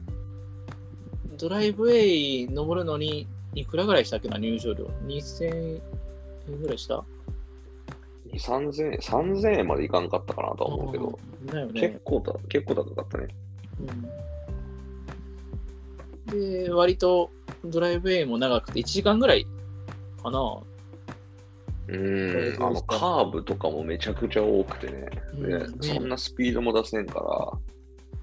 [1.38, 4.90] ドライブウェイ登るのに、いくらぐらいしたっけな、入場料。
[5.06, 5.80] 2000
[6.50, 7.04] 円ぐらいした？
[8.28, 11.18] ー、2、3000円、3000円までいかんかったかなとは思うけど、
[11.66, 12.00] ね結。
[12.04, 13.28] 構だ、結構高かったね。
[13.80, 14.08] うん
[16.28, 17.30] で、割と
[17.64, 19.46] ドライブウェイも長くて1時間ぐらい
[20.22, 20.38] かな。
[21.88, 25.08] うーん、あの、カーブとかもめちゃくちゃ多くてね。
[25.34, 27.60] でうんそんなスピードも出せんか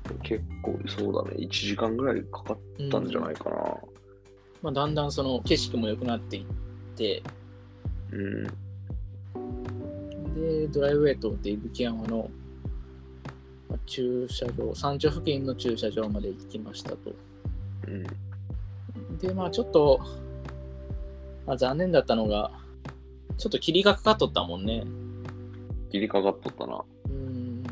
[0.07, 2.57] ら、結構そうだね、1時間ぐらいかかっ
[2.91, 3.55] たんじゃないかな。
[4.61, 6.45] まあ、だんだんその景色も良くなっていっ
[6.95, 7.23] て、
[8.11, 8.43] うん。
[10.35, 12.29] で、ドライブウェイ通って伊吹山の、
[13.69, 16.97] まあ駐車場、山頂付近の駐車場まで行きましたと。
[17.87, 18.03] うん。
[19.19, 19.99] で、まあちょっと、
[21.45, 22.51] まあ、残念だったのが、
[23.37, 24.83] ちょっと霧がかかっとったもんね。
[25.91, 26.83] 切りかかっとったな。
[27.05, 27.63] うーん。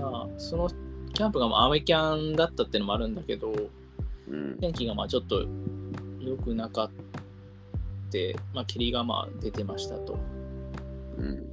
[0.00, 0.70] まあ、その
[1.12, 3.52] キャンプがまあアメキャンだったってのもあるんだけど、
[4.28, 4.58] うん。
[4.58, 5.44] 天気がまあちょっと
[6.20, 6.90] 良くなかっ
[8.10, 10.18] て、まあ霧がまあ出てましたと。
[11.18, 11.46] うん。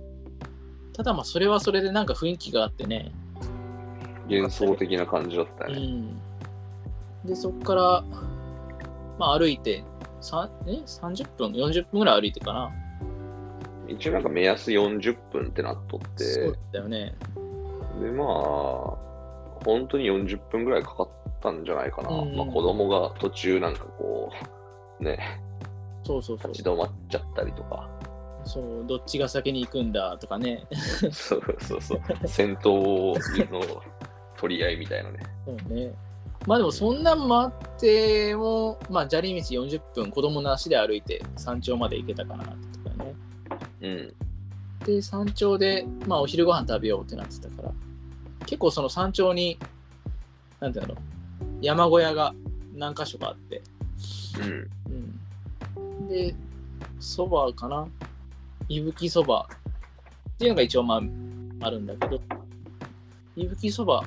[0.94, 3.12] ただまあそれはそれでなんか雰囲気があってね。
[4.30, 5.80] 幻想的な感じだったうね。
[5.80, 6.22] ん。
[7.26, 8.04] で、そこから、
[9.22, 9.84] まあ歩いて、
[10.20, 12.72] さえ30分、40分ぐらい歩いてかな。
[13.88, 17.14] 一応なんか目安40分ってなっとって、そうだよね。
[18.02, 18.28] で、まあ、
[19.64, 22.10] 本当に40分ぐらいかかったんじゃないかな。
[22.10, 24.32] うんまあ子供が途中なんかこ
[25.00, 25.40] う、ね、
[26.04, 26.66] そうそうそう立ち。
[26.66, 27.88] 止まっちゃったりとか、
[28.44, 30.66] そう、どっちが先に行くんだとかね。
[31.12, 33.14] そうそうそう、戦闘
[33.52, 33.62] の
[34.36, 35.20] 取り合いみたいなね。
[35.46, 35.94] そうね。
[36.48, 43.16] まあでもそんなん待っても、まあ砂利道40分、子供の足で歩いて山頂まで行けたかなとかね。
[43.82, 44.14] うん。
[44.86, 47.72] で、山頂で、まあお昼ご飯食べようってなってたから、
[48.46, 49.60] 結構その山頂に、
[50.60, 50.96] なんていうの、
[51.62, 52.34] 山小屋が
[52.76, 53.62] 何箇所かあって、
[54.40, 55.22] うん。
[55.78, 56.08] うん。
[56.08, 56.34] で、
[57.00, 57.88] そばかな
[58.68, 59.48] 伊吹そば
[60.30, 61.02] っていうのが一応まあ
[61.68, 62.20] あるんだけど、
[63.36, 64.04] 伊吹そば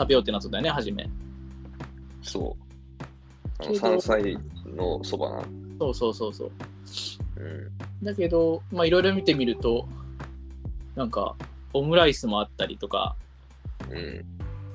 [0.00, 1.06] 食べようってなったんだよね、初め。
[2.22, 3.62] そう。
[3.62, 5.42] あの山菜のそばな。
[5.78, 6.50] そうそうそうそう。
[7.36, 8.04] うん。
[8.04, 9.86] だけど、まあいろいろ見てみると、
[10.94, 11.36] なんか、
[11.74, 13.14] オムライスもあったりとか、
[13.90, 14.24] うん。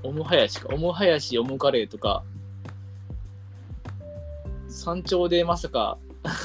[0.03, 2.23] オムハヤシか、オムハヤシ、オムカレーとか、
[4.67, 5.97] 山頂でまさか、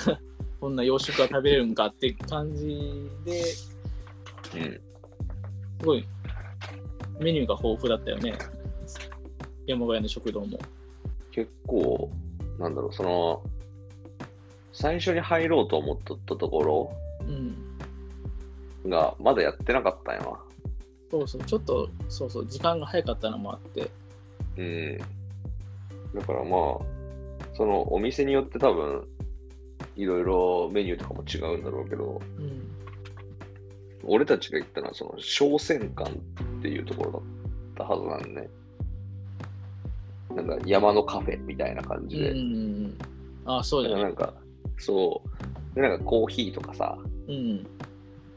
[0.58, 3.78] こんな洋食が食べれるんかって感じで、す
[4.54, 4.80] うん。
[5.84, 6.06] ごい
[7.18, 8.59] メニューが豊富だったよね。
[9.66, 10.58] 山小屋の食堂も。
[11.30, 12.10] 結構、
[12.58, 13.42] なんだろう、その、
[14.72, 16.92] 最初に入ろうと思っとったところ
[17.26, 17.30] う
[18.86, 18.90] ん。
[18.90, 20.38] が、まだやってなかったんやな。
[21.10, 23.90] そうそう、ちょっと、そうそう、時間が早かったのもあって、
[24.56, 24.98] うん。
[26.14, 29.06] だからまあ、そのお店によって多分、
[29.96, 32.70] いろいろメニューとかも違うんだろうけど、うん。
[34.04, 36.16] 俺たちが行ったのはその商船館っ
[36.62, 37.22] ていうところだっ
[37.88, 38.48] たはずなんね。
[40.34, 42.30] なんか山のカフェみたいな感じで。
[42.30, 42.98] うん。
[43.44, 43.94] あ、そうだね。
[43.94, 44.34] だからなんか、
[44.78, 45.22] そ
[45.72, 45.74] う。
[45.74, 47.66] で、なんかコーヒーとかさ、うん。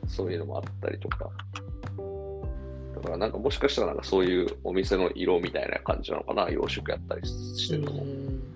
[0.07, 1.29] そういうのもあったりとか。
[2.95, 8.03] だからなんかもしかしたらなんかそういうお店の色みたいな感じなのかな、洋食やったりしてるのも。
[8.03, 8.53] うん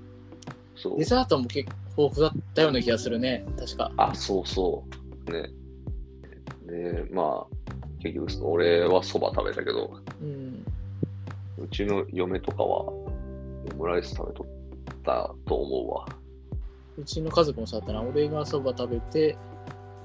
[0.78, 1.04] そうデ。
[1.04, 3.92] ザートも結構豊富だったような気がするね、確か。
[3.98, 4.84] あ、そうそ
[5.28, 5.32] う。
[5.32, 5.50] ね。
[6.68, 7.56] で、まあ、
[8.00, 10.66] 結局、俺はそば食べたけど、うん。
[11.58, 12.94] うちの嫁とかは
[13.74, 14.48] オムライス食べとっ
[15.04, 16.06] たと思うわ。
[16.98, 18.02] うちの家族もそうだったな。
[18.02, 19.38] 俺がそば食べて、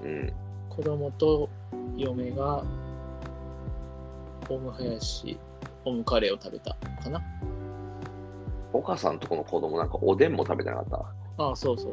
[0.03, 0.33] うん。
[0.68, 1.48] 子供と
[1.96, 2.64] 嫁が
[4.48, 5.38] オムハヤシ、
[5.85, 7.22] オムカレーを食べたかな。
[8.72, 10.87] お母さんとこの子供なんかおでんも食べてなかっ
[11.38, 11.92] ああ、そうそう。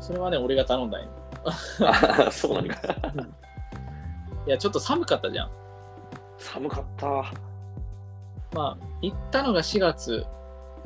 [0.00, 1.08] それはね、俺が頼んだんよ。
[1.78, 2.26] た。
[2.26, 2.74] あそうなんか。
[4.46, 5.50] いや、ちょっと寒かったじゃん。
[6.38, 7.06] 寒かった。
[8.52, 10.26] まあ、行ったのが4月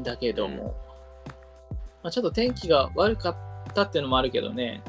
[0.01, 0.75] だけども、
[2.03, 4.83] まあ、ちょっと天気が悪かったっていうのもあるけどね、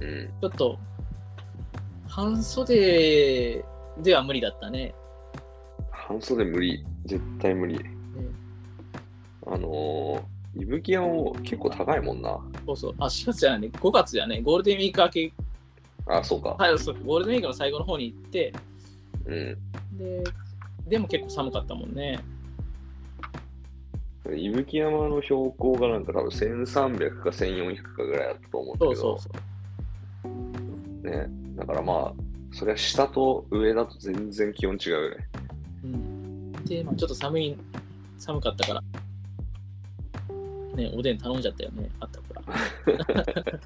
[0.00, 0.28] うん。
[0.40, 0.78] ちょっと
[2.08, 3.64] 半袖
[4.02, 4.94] では無理だったね。
[5.90, 6.84] 半袖無理。
[7.06, 7.80] 絶対無理。
[9.46, 12.38] あのー、伊吹山も結構高いもんな。
[12.66, 12.94] そうそう。
[12.98, 13.70] あ、4月じゃないね。
[13.72, 14.40] 5月じゃね。
[14.40, 15.32] ゴールデンウィーク明け、
[16.06, 16.50] あ、そうか。
[16.50, 18.52] はい、そうゴールデンウィークの最後の方に行って、
[19.26, 19.58] うん。
[19.98, 20.24] で、
[20.86, 22.20] でも結構寒かったもんね。
[24.32, 29.32] 伊吹山の標高がなんか多分1300か1400かぐらいだったと思うんだけど、そうそう
[30.22, 31.10] そう。
[31.10, 31.28] ね。
[31.56, 35.28] だからまあ、それは下と上だと全然気温違うよね。
[35.84, 37.56] うん、で、まあ、ちょっと寒い、
[38.16, 38.82] 寒かったから、
[40.74, 41.90] ね、おでん頼んじゃったよね。
[42.00, 42.42] あったか
[43.14, 43.26] ら。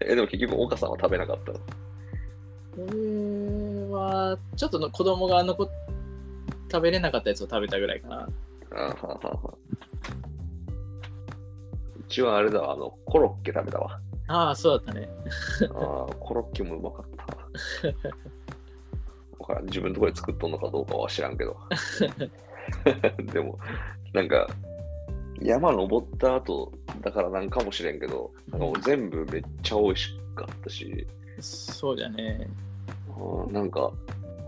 [0.00, 1.60] え、でも結局岡さんは食べなかったの？
[2.78, 5.68] 俺は、ちょっとの子供が残っ
[6.70, 8.28] 食べれなかったやつを食べたぐらいかな。
[8.70, 9.67] あはははう
[12.08, 14.00] ちはあれだわ、あの、コロッケ食べたわ。
[14.28, 15.08] ああ、そうだったね。
[15.62, 17.88] あーコロッケもうまかった。
[19.38, 21.56] わからん自分のところで作っとんのかどうかは知らんけど。
[23.32, 23.58] でも、
[24.12, 24.46] なんか、
[25.40, 31.06] 山登った後だからなんかもしれんけど、なんかもう全部めっちゃ美味しかったし、
[31.40, 32.48] そうだね。
[33.10, 33.90] あーなんか、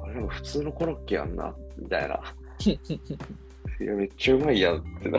[0.03, 2.21] あれなんか普通のコロッケやんな、みたいな。
[3.81, 5.19] いや、めっちゃうまいやんってな。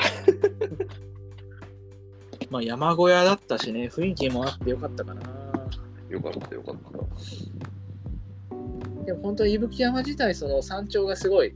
[2.52, 5.22] まあ山小屋だったしね、雰囲気もあってよかったかな。
[6.10, 6.82] よかったよかった。
[9.06, 11.56] でも本当に伊吹山自体、その山頂がすごい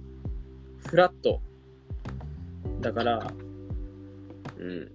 [0.88, 1.42] フラット
[2.80, 3.34] だから、
[4.58, 4.90] うん。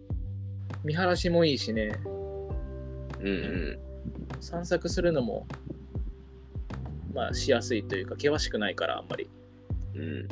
[0.85, 2.01] 見晴らしもいいしね、
[3.21, 3.79] うんうん。
[4.41, 5.47] 散策するのも、
[7.13, 9.29] まあしやすいというか、険しくないから、あんまり。
[9.95, 10.27] うん。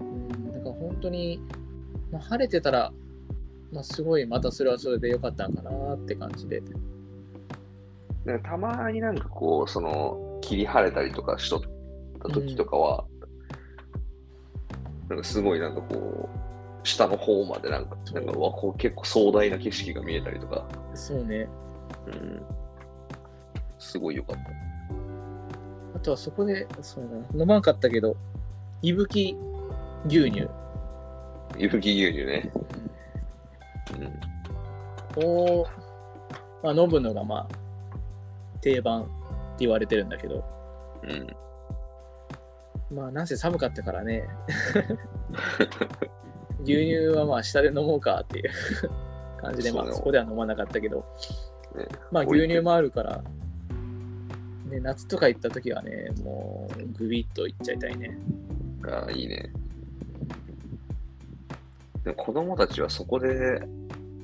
[0.00, 1.38] うん、だから本当に、
[2.10, 2.94] まあ、晴れてたら、
[3.72, 6.62] まあ、すごいまたそれはそれでよかったんかなって感じで。
[8.24, 11.60] なんかたまになんかこう、その、霧晴れたりとかしとっ
[12.22, 13.04] た時とかは、
[15.08, 21.48] なんかすごいなんかこう、下の方までなんか、なんかうわこう結構壮大な景色が見えたりとか、そうね。
[22.06, 22.42] うん、
[23.78, 24.42] すごい良かった。
[25.96, 28.16] あとはそこで、そうだな飲まんかったけど、
[28.82, 29.36] 伊吹
[30.06, 30.48] 牛乳
[31.58, 32.52] 伊吹牛乳ね。
[33.96, 35.24] うん。
[35.24, 35.66] を、
[36.62, 37.54] まあ、飲むのがまあ
[38.60, 39.10] 定番って
[39.60, 40.44] 言われてるんだけど、
[41.02, 41.26] うん。
[42.96, 44.28] まあなんせ寒かったからね。
[46.62, 48.50] 牛乳はまあ下で飲もうかっていう
[49.40, 51.04] 感じで、まあそこでは飲まなかったけど、
[51.74, 53.22] ねまあ牛乳もあるから、
[54.66, 58.18] ね、夏とか行った時はね、もうグビッといっちゃいたいね。
[58.84, 59.52] ああ、いいね。
[62.04, 63.62] でも子供たちはそこで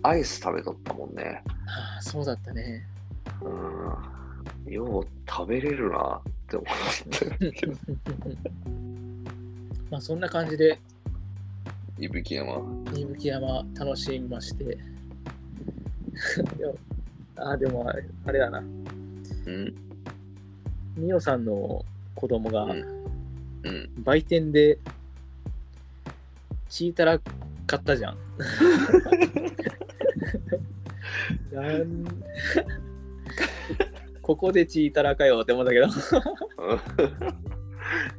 [0.02, 1.42] アイス食べとったもんね。
[1.66, 2.86] ああ、そうだったね。
[3.42, 4.72] うん。
[4.72, 6.68] よう食べれるなって思っ
[7.50, 7.50] て。
[9.90, 10.78] まあそんな感じで、
[11.98, 12.62] 伊吹山。
[12.94, 14.64] 伊吹山楽しみまして。
[16.56, 16.76] でも
[17.36, 18.58] ああ、でもあれあれだな。
[18.58, 19.74] うん。
[20.96, 21.84] ミオさんの
[22.14, 23.04] 子供がうん
[23.64, 23.90] うん。
[24.02, 24.78] 売店で
[26.68, 27.20] チータラ
[27.66, 28.18] 買ったじゃん。
[34.22, 35.86] ここでチータラかよって思ったけど。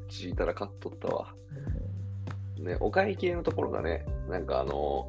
[0.10, 1.34] チータラ買っとったわ。
[2.58, 5.08] ね、お会計のところがね、なんかあの、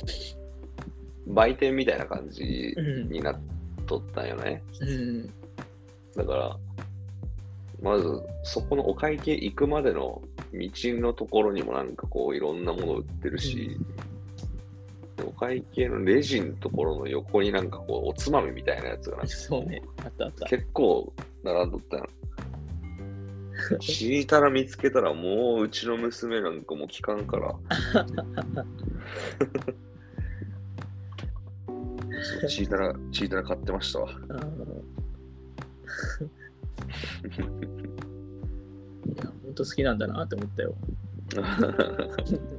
[1.27, 3.37] 売店みたいな感じうんになっ
[3.87, 4.63] とったんよね。
[4.81, 5.27] うん、
[6.17, 6.57] だから、
[7.81, 10.21] まずそこのお会計行くまでの
[10.53, 10.71] 道
[11.01, 14.08] のところにもなんかこういろんなもの売ってるし、で
[15.25, 20.47] お会計のレジのところの横になんかこうおつまみみたいなやつがなんかそうね、あったあった。
[20.47, 21.13] 結構
[21.43, 22.09] 並んどったよ。
[23.81, 27.55] チータラ見つけたらもううちの娘なんかもう聞かんから。
[32.49, 34.11] チータラ、チータラ買ってましたわ。
[39.09, 40.75] いや、本当好きなんだなって思ったよ。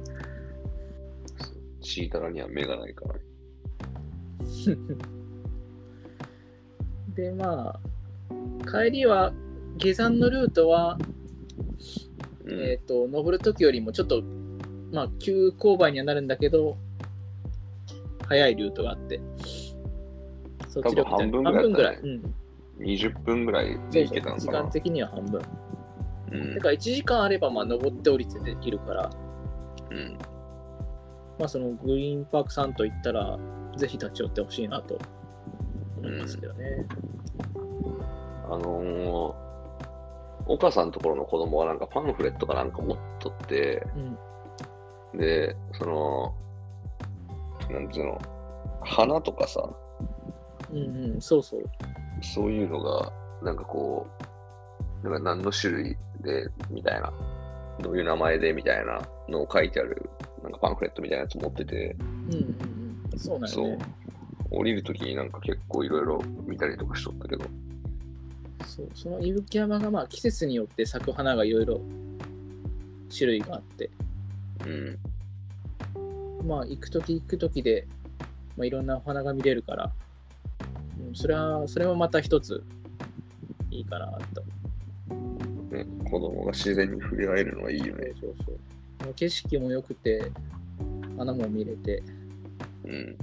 [1.90, 3.20] チータラには目がないからね。
[7.16, 7.80] で、まあ、
[8.70, 9.32] 帰りは、
[9.76, 10.96] 下山のルートは、
[12.44, 14.22] うんえっ、と、登るときよりもちょっと、
[14.92, 16.76] まあ、急勾配にはなるんだけど、
[18.28, 19.20] 速いルートがあって、
[20.68, 21.96] そっちで半分ぐらいね半分ぐらい。
[21.96, 22.34] うん。
[22.78, 24.70] 20分ぐらいで行けたのかな時間。
[24.70, 25.42] 的には半分。
[26.30, 29.10] うんだから1時間あれば、まあ、登って降りてできるから、
[29.90, 30.16] うん
[31.40, 33.38] まあ、そのグリーンパークさんと行ったら、
[33.76, 34.98] ぜひ立ち寄ってほしいなと
[35.96, 36.86] 思いますけどね。
[38.44, 39.50] あのー
[40.46, 43.86] 岡さんのところの子供はなんかパンフレットかなんか持っとって、
[45.14, 45.18] うん。
[45.18, 46.34] で、その、
[47.70, 48.20] なんつうの、
[48.80, 49.62] 花とかさ、
[50.72, 51.62] うんうん、そうそう。
[52.20, 53.12] そういうのが、
[53.42, 54.08] なんかこ
[55.04, 57.12] う、なんか何の種類で、みたいな、
[57.80, 60.10] どういう名前で、みたいなのを書いてある、
[60.42, 62.40] なんかパンフレットみたいなやつ持ってて、うんうん
[63.12, 63.18] うん。
[63.18, 63.78] そうなんよね。
[64.50, 67.44] 降りるときになんか結構いろいろ見たりとかしとったけど、
[68.66, 71.80] そうその伊吹山がまあ季節によって咲く花がいろいろ
[73.16, 73.90] 種類があって、
[74.66, 77.86] うん、まあ行くとき行くときで、
[78.56, 79.92] まあ、いろんなお花が見れるから、
[81.08, 82.62] うん、それは、それもまた一つ
[83.70, 84.42] いいかなと。
[85.74, 88.12] ね、子供が自然に触れ合えるのはいいよね。
[88.20, 88.58] そうそうそう。
[89.14, 90.30] 景色も良くて、
[91.16, 92.02] 花も見れて、
[92.84, 93.16] うん、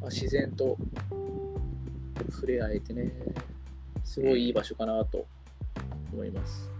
[0.00, 0.76] まあ、自然と
[2.30, 3.12] 触れ合えてね、
[4.04, 5.26] すごいいい場所かなと
[6.12, 6.70] 思います。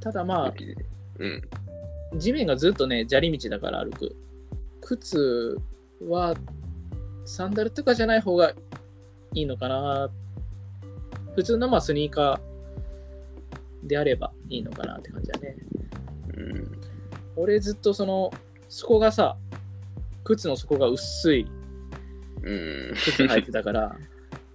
[0.00, 0.54] ただまあ、
[1.18, 1.26] う
[2.16, 4.16] ん、地面がずっとね、砂利道だから歩く。
[4.80, 5.56] 靴
[6.08, 6.34] は
[7.24, 8.50] サンダルとかじゃない方が
[9.32, 10.10] いいのかな。
[11.34, 15.56] 普通のまあスニーカーであればいいのかなって感じだね。
[16.36, 16.80] うん、
[17.36, 18.32] 俺ずっとその、
[18.68, 19.36] 底がさ、
[20.24, 21.46] 靴の底が薄い。
[22.42, 23.96] うん、靴履いてたから、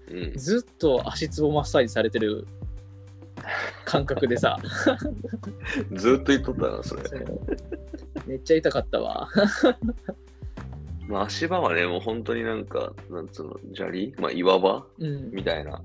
[0.10, 2.46] うん、ずっと足つぼマッサージされてる
[3.86, 4.58] 感覚でさ、
[5.94, 7.04] ずっと言っとったな、それ。
[8.26, 9.30] めっちゃ痛かったわ。
[11.08, 14.14] まあ、足場はね、もう本当になんか、なんつうの、砂利？
[14.20, 14.86] まあ、岩場？
[15.00, 15.32] うん。
[15.32, 15.82] みたいな。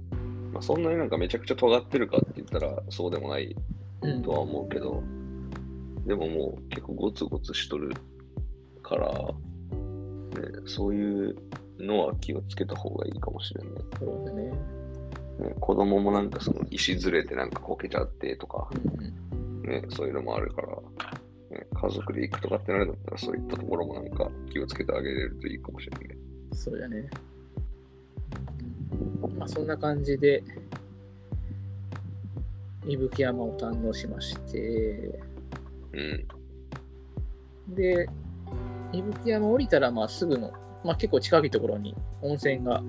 [0.53, 3.55] まあ、そんなになんかめちゃくちゃ尖ってるかって言ったら、そうでもない
[4.03, 5.05] うんとは思うけど、
[6.07, 7.93] でももう結構ゴツゴツしとる
[8.83, 9.29] から、ね、
[10.67, 11.37] そういう
[11.79, 13.73] のは気をつけた方がいいかもしれない。
[13.99, 14.53] そうだね。
[15.39, 18.69] ね、子供もなんかその石ずれてなんかこけちゃってとか、
[19.35, 20.69] うんね、そういうのもあるから、
[21.51, 26.17] ね、家族で行くとかってなるんだったらそういったところもなんか気をつけてあげれるといいかもしれないね。
[26.53, 27.09] そうだね。
[29.23, 30.43] うんまあそんな感じで、
[32.87, 35.21] 伊吹山を堪能しまして、
[35.93, 37.75] うん。
[37.75, 38.09] で、
[38.93, 40.53] 伊吹山降りたらまあすぐの、
[40.85, 42.83] まあ結構近いところに温泉が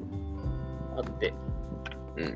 [0.98, 1.34] あって、
[2.18, 2.26] うん。
[2.26, 2.36] な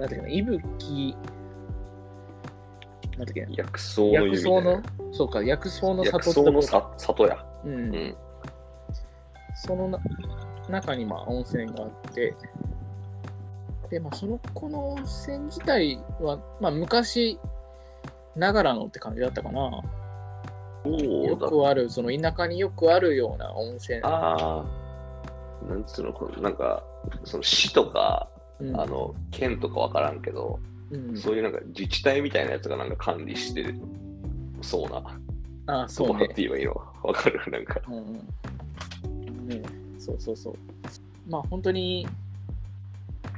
[0.00, 1.16] だっけな、伊吹、
[3.16, 4.82] なんだっけな、薬草の湯薬草の、
[5.12, 7.44] そうか、薬草の薬里ってのさ里や。
[7.64, 7.68] う。
[7.68, 8.16] うんん。
[9.54, 9.98] そのな
[10.68, 12.34] 中にまあ温泉があって、
[13.90, 17.38] で、まあ、そのこの温泉自体は、まあ、昔
[18.36, 19.82] ながらのって感じだったかな。
[20.84, 24.00] よくある、その田舎によくあるような温泉。
[24.02, 24.64] ああ。
[25.68, 26.82] なんつうの、このなんか、
[27.24, 28.28] その市とか、
[28.60, 30.58] うんあの、県とかわからんけど、
[30.90, 33.74] うん、そういうなんか自治体みたいなやつがなんか管理してる
[34.60, 35.18] そうな。
[35.66, 36.34] ああ、そそううねって。
[36.42, 37.40] 言えばいいのわかる？
[37.50, 37.80] なんか。
[37.88, 38.00] うんう
[39.44, 39.62] ん、ね
[39.98, 40.54] そうそうそう。
[41.28, 42.06] まあ本当に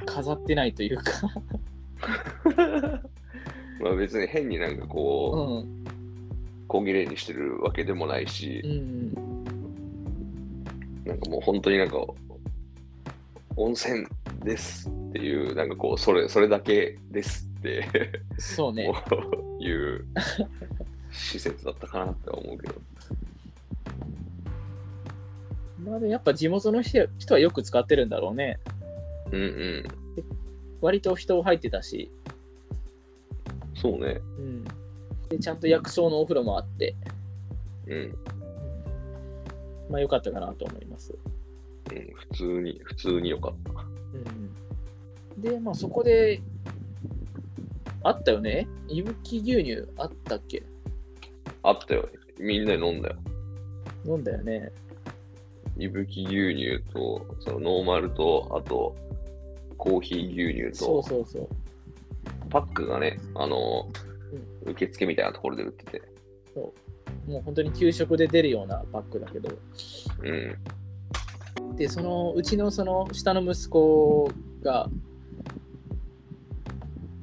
[0.05, 1.13] 飾ってないというか、
[3.81, 5.85] まあ別に変になんかうこう、ん、
[6.69, 9.15] 小切れにしてるわけでもないしう、ん、
[11.05, 11.99] なんかもう本当になんか、
[13.57, 14.07] 温泉
[14.45, 17.89] ですっていう、なんかこう、それ、それだけですって、
[18.39, 18.91] そうね。
[19.61, 20.05] いう
[21.11, 22.75] 施設だったかなって思うけど。
[25.79, 28.59] まあでもやっぱ地元の人人はよく使ってるんだろうね。
[29.31, 29.85] うんうん。
[30.81, 32.11] 割と人入ってたし、
[33.81, 34.21] そうね。
[34.39, 34.65] うん、
[35.29, 36.95] でちゃんと薬草のお風呂もあって、
[37.87, 37.93] うん。
[37.95, 38.15] うん
[39.89, 41.17] まあ良かったかなと思います。
[41.93, 43.85] うん、普通に、普通に良かった。
[45.37, 46.43] うん、で、まあそこで、
[48.03, 48.67] あったよね？
[48.89, 50.65] 伊吹牛乳あったっけ？
[51.63, 52.09] あったよ。
[52.41, 53.17] みんなで飲んだよ。
[54.05, 54.73] 飲んだよね。
[55.79, 58.97] いぶき牛乳と、そのノーマルと、あと、
[59.79, 61.49] コーヒー牛乳そうと、そうそう。
[62.51, 63.89] パックがね、あの、
[64.65, 66.03] 受付みたいなところで売ってて。
[66.55, 69.51] もう本当に給食で出るようなパックだけど。
[70.23, 71.77] うん。
[71.77, 74.31] で、そのうちのその下の息子
[74.63, 74.89] が、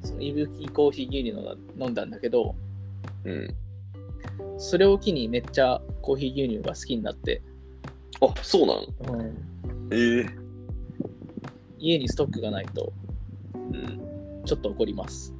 [0.02, 2.54] そのいぶきコーヒー牛乳の飲んだんだけど、
[3.24, 3.54] うん。
[4.58, 7.42] それを機にめっちゃコーヒー牛乳が好きになって、
[8.20, 8.74] あ、そうな
[9.12, 9.18] の？
[9.18, 9.36] うん
[9.92, 10.26] ええ
[11.78, 12.92] 家にストックがないと
[13.54, 14.13] うん。
[14.44, 15.34] ちょっと怒ります。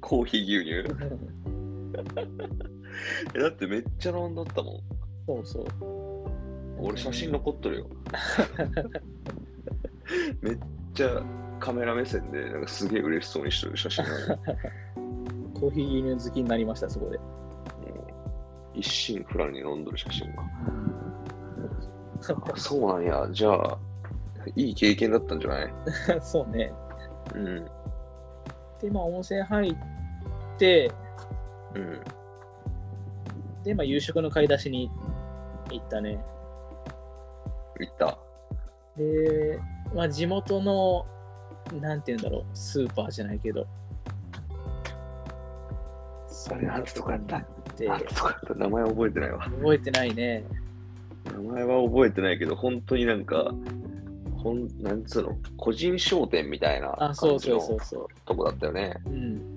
[0.00, 0.94] コーヒー牛乳？
[3.34, 4.80] え、だってめっちゃ飲んだったもん。
[5.26, 5.66] そうそう。
[6.78, 7.86] 俺写真残っとるよ。
[10.40, 10.58] めっ
[10.94, 11.22] ちゃ
[11.58, 14.38] カメラ目線で、なんかすげえ嬉しそうにしてる写真がある。
[15.58, 17.18] コーヒー牛乳好きになりました、そこで。
[18.74, 20.42] 一心不乱に飲んどる写真が。
[22.52, 23.28] あそうなんや。
[23.32, 23.78] じゃあ、
[24.54, 25.72] いい経験だったんじゃない？
[26.22, 26.72] そうね。
[27.34, 27.64] うん。
[28.80, 29.76] で、まあ、温泉入っ
[30.58, 30.90] て、
[31.74, 32.00] うん。
[33.64, 34.90] で、まあ、夕食の買い出しに
[35.70, 36.20] 行ったね。
[37.80, 38.18] 行った？
[38.96, 39.58] で、
[39.94, 41.04] まあ、地元の、
[41.80, 43.66] なんて言うんだろう、スーパーじゃないけど。
[46.50, 47.38] あれ、なんとかやった。
[47.38, 48.02] んとかやっ
[48.46, 48.54] た。
[48.54, 49.40] 名前覚えてないわ。
[49.40, 50.44] 覚えてないね。
[51.34, 53.52] 名前は覚えてないけど、本当になんか、
[54.46, 57.58] ほんなんつうの、個人商店みたいな感じの
[58.24, 58.96] とこだったよね。
[59.06, 59.10] う。
[59.10, 59.56] うん。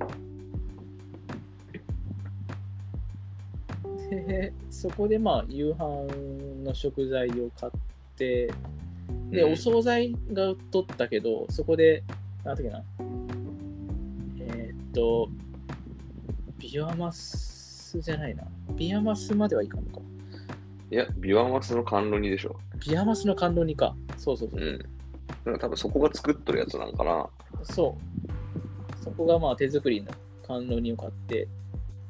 [4.10, 7.72] で、そこでまあ、夕飯の食材を買っ
[8.18, 8.52] て、
[9.30, 10.58] で、うんお惣菜が売っ
[10.98, 12.04] たけど、そこで、
[12.44, 12.84] なんだっけな。
[14.40, 15.30] えーっと、
[16.58, 18.44] ビワマスじゃないな。
[18.76, 20.02] ビワマスまではいかんのか。
[20.92, 22.56] いや、ビワマスの甘露煮でしょ。
[22.88, 23.96] ビワマスの甘露煮か。
[24.18, 24.64] そうそうそうう。
[24.64, 24.80] ん。
[25.46, 27.30] なんか多分そこが作っとるやつなんかな。
[27.64, 27.96] そ
[28.98, 29.04] う。
[29.04, 30.12] そこがまあ手作りの
[30.48, 31.48] 甘露煮を買って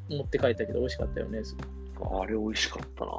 [0.09, 1.41] 持って帰ったけど美味しかったよね。
[2.01, 3.11] あれ美味しかったな。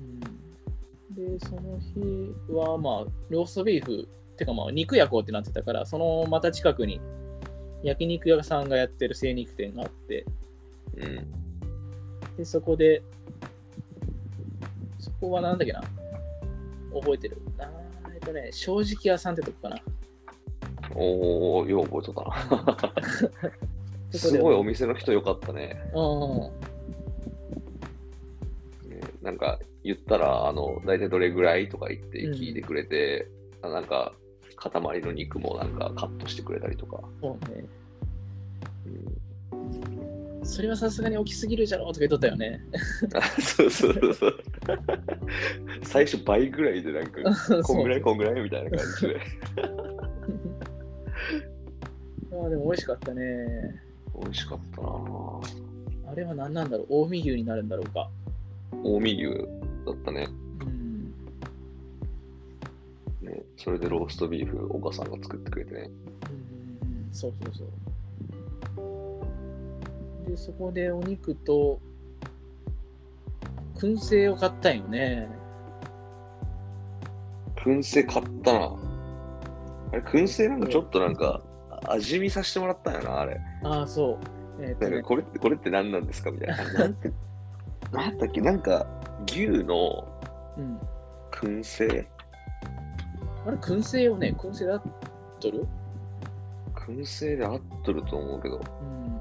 [0.00, 7.00] うん、で、その日はまあローストビーフ、てかまあ肉焼こうってなってたから、そのまた近くに
[7.82, 10.24] 焼肉屋さんがやってる精肉店があって、
[10.96, 12.36] うん。
[12.36, 13.21] で、そこで、そ
[15.28, 15.82] こはなんだっけな？
[16.94, 19.76] 覚えてるあーえっとね、正直屋さんってとこかな。
[20.94, 22.22] おー、よう覚えとった
[23.46, 23.52] な。
[24.18, 25.80] すごいお店の人よかったね。
[25.94, 26.00] う
[28.88, 28.90] ん。
[28.90, 33.28] ねなんか言ったら、あの、大体どれぐらいとか言って聞いてくれて、
[33.62, 34.12] あなんか、
[34.56, 37.00] 塊の肉もなんかカットしてくれたりとか。
[37.20, 37.64] そうね。
[39.52, 40.01] うん、
[40.44, 42.60] それはさすがに大きすぎるじゃろとか言っとったよね。
[43.14, 44.44] あそうそうそうそう。
[45.82, 49.20] 最初倍ぐらいでなんか、こんぐらいこんぐらいみたいな感じで。
[52.32, 53.80] ああでも美味しかったね。
[54.20, 55.48] 美味しかったなぁ
[56.10, 57.08] あれは何なんだろう？
[57.10, 58.10] 近江牛になるんだろうか。
[58.82, 59.46] 近江牛
[59.86, 60.28] だったね。
[60.60, 61.14] うん。
[63.22, 63.42] ね。
[63.56, 65.90] それでローストビーフ、岡さんが作ってくれてね。
[66.24, 67.68] うんそうそうそう。
[70.26, 71.80] で、そこでお肉と、
[73.76, 75.28] 燻製を買ったんよね。
[77.56, 78.76] 燻製買ったな。
[79.92, 81.42] あれ、燻製なんかちょっとなんか、
[81.88, 83.40] 味見させてもらったんやな、あれ。
[83.64, 84.18] ああ、そう。
[84.60, 86.72] えーねなんかこれって、これって何なんですかみたいな。
[86.80, 87.12] なんて、
[87.90, 88.86] なんだっけ、なんか、
[89.26, 90.06] 牛の
[90.56, 90.78] うん。
[91.30, 92.06] 燻製？
[93.46, 94.82] あれ、燻製をね、燻製だっ
[95.40, 95.66] とる？
[96.74, 98.56] 燻製で合っとると思うけど。
[98.56, 99.20] うん。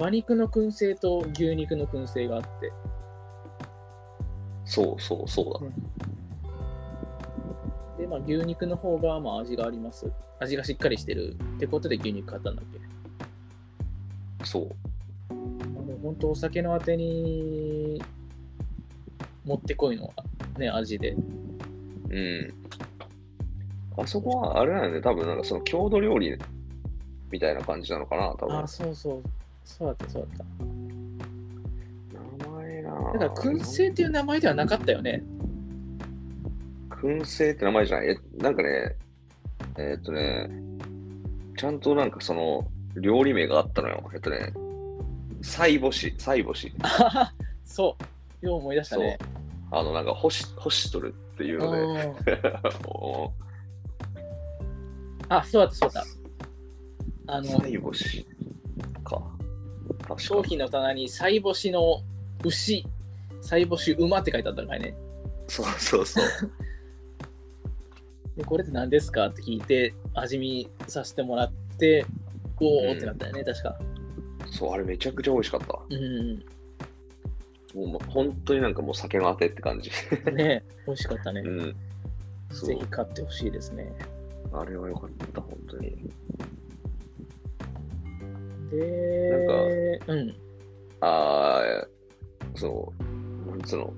[0.00, 2.72] 馬肉の燻製と牛肉の燻製があって。
[4.64, 5.60] そうそうそうだ。
[7.98, 10.10] で、まあ、牛肉の方がまあ味があります。
[10.38, 12.64] 味がしっかりしてるってことで牛肉買ったんだっ
[14.38, 14.46] け？
[14.46, 14.70] そう。
[15.30, 18.02] あの本当お酒のあてに
[19.44, 20.10] もってこいの
[20.56, 21.14] ね、味で。
[22.08, 22.54] うん。
[23.98, 26.38] あそこは、あれなんよね、多分なんかその郷土料理
[27.30, 28.58] みたいな感じなのかな、多分。
[28.60, 29.22] あ、そうそう。
[29.64, 30.46] そうだった、そうだっ
[32.38, 33.18] 名前なた。
[33.18, 35.22] だから、燻製っていう名前ではなかったよね。
[36.90, 38.08] 燻製って名前じゃない。
[38.08, 38.96] え、なんかね、
[39.78, 40.50] えーっとね、
[41.56, 44.10] ちゃんとなんかその、料理名があったのよ。
[44.12, 44.52] えっとね、
[45.42, 46.72] 菜干し、菜干し。
[46.82, 47.32] あはは
[47.64, 47.96] そ
[48.42, 48.46] う。
[48.46, 49.18] よう思い出したね。
[49.70, 52.12] あの、なんか干し、干しとるっていうので、
[55.28, 56.04] あ、そうだった、そうだっ
[57.26, 57.34] た。
[57.34, 58.29] あの、菜干しか。
[58.29, 58.29] 確か
[60.18, 62.02] 商品の棚に菜干しの
[62.44, 62.86] 牛
[63.40, 64.94] 細胞種馬って書いてあったからね。
[65.48, 66.24] そうそうそう。
[68.36, 72.06] で、これって何ですかって聞いて、味見させてもらって、
[72.60, 73.78] おーってなったよね、確か。
[74.50, 75.78] そう、あれめちゃくちゃ美味しかった。
[75.88, 76.44] うん。
[77.74, 79.90] もう本当になんかもう酒のあてって感じ。
[80.32, 81.40] ね 美味しかったね。
[81.40, 81.76] うん。
[82.50, 83.92] そぜうひ買ってほしいですね。
[84.52, 86.10] あれは良かった、本当に。
[88.70, 90.34] で、うん。
[91.00, 91.86] ああ、
[92.54, 92.92] そ
[93.46, 93.92] う、なんつうの、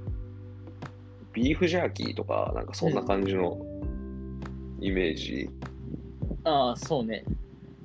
[1.32, 3.58] ビーフジャーキーとか、なんかそんな感じの
[4.80, 5.48] イメージ。
[6.44, 7.24] ああ、そうね。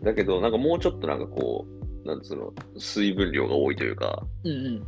[0.03, 1.65] だけど、なんかもうちょっとなんかこ
[2.03, 4.83] う、なんつうの、水分量が多いというか、うんうん。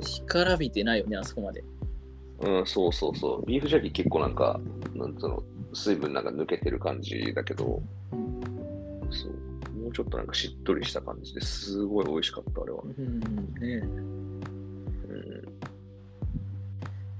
[0.00, 1.62] 干からびてないよね、あそこまで。
[2.40, 3.46] うん、そうそうそう。
[3.46, 4.60] ビーフジャーキー結構なんか、
[4.94, 5.42] なんつうの、
[5.74, 8.21] 水分なんか抜けてる感じだけど、うん
[9.92, 12.82] ちょっとなんかしっとりした感じですごい美味しかった、あれは。
[12.82, 13.76] うんね、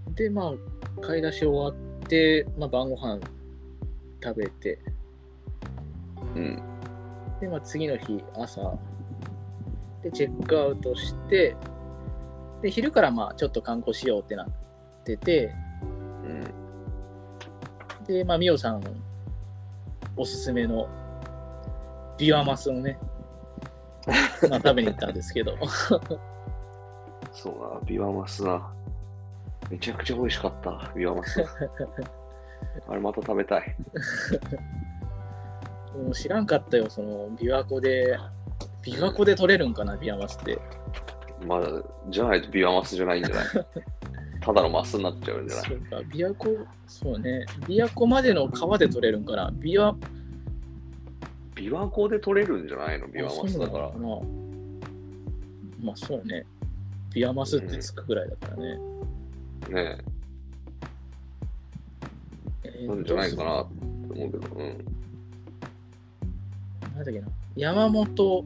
[0.09, 0.15] うん。
[0.15, 1.75] で、まあ、買い出し終わっ
[2.09, 3.21] て、まあ、晩ご飯
[4.23, 4.79] 食べて、
[6.35, 6.63] うん。
[7.41, 8.79] で、まあ、次の日、朝、
[10.03, 11.57] で、チェックアウトして、
[12.63, 14.47] で、昼からまあ、ちょっと観光しようってなっ
[15.05, 15.53] てて、
[16.25, 18.05] うん。
[18.07, 18.83] で、まあ、みおさん、
[20.17, 20.89] おすすめの
[22.23, 22.97] ビワマスをね、
[24.49, 25.59] まあ、食べに行ったんですけど、
[27.33, 28.73] そうな、ビワマスな。
[29.69, 31.43] めちゃくちゃ美味しかった、ビワマス。
[32.89, 33.75] あれまた食べたい。
[35.97, 38.17] もう知らんかったよ、その、琵琶湖で、
[38.85, 40.61] 琵琶湖で取れるんかな、ビワマスって。
[41.45, 41.67] まだ、
[42.09, 43.47] じゃないとビワマスじゃないんじゃない
[44.41, 49.97] ただのマスになっちゃうんじゃないそうか、琵琶湖、そうね、琵琶湖までの川で取れるんかな、琵琶、
[51.55, 53.09] ビワ湖で取れるんじゃないの？
[53.09, 54.09] ビワマスだからかな
[55.83, 56.47] まあそうね、
[57.13, 58.77] ビワマスってつくぐらいだからね。
[58.77, 58.81] ね
[59.75, 59.99] え、
[62.65, 63.75] えーなんじゃないかなって
[64.15, 64.85] 思うけど、うん。
[66.95, 67.27] なんだっけな、
[67.57, 68.45] 山本、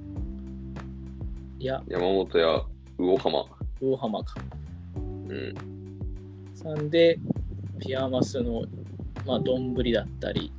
[1.58, 2.62] いや、山本や
[2.98, 3.46] 魚浜。
[3.80, 4.40] 魚浜か。
[4.96, 5.54] うん。
[6.54, 7.18] さんで、
[7.86, 8.64] ビワマスの、
[9.26, 10.50] まあ、丼だったり、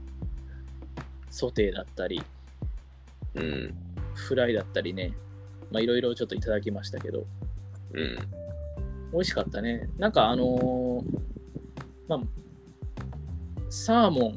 [1.29, 2.21] ソテーだったり、
[3.37, 3.75] うん。
[4.15, 5.13] フライだったりね、
[5.71, 7.25] まあ、いろいろちょっといただきましたけど、
[7.93, 8.17] うん。
[9.11, 9.89] 美味しかったね。
[9.97, 11.03] なんかあのー
[12.07, 12.19] まあ、
[13.69, 14.33] サーモ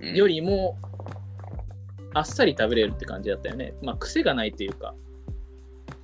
[0.00, 0.76] うんンよりも
[2.14, 3.74] あっさり食べれるって感じだったよね。
[3.82, 4.94] まあ、癖がないっていうか。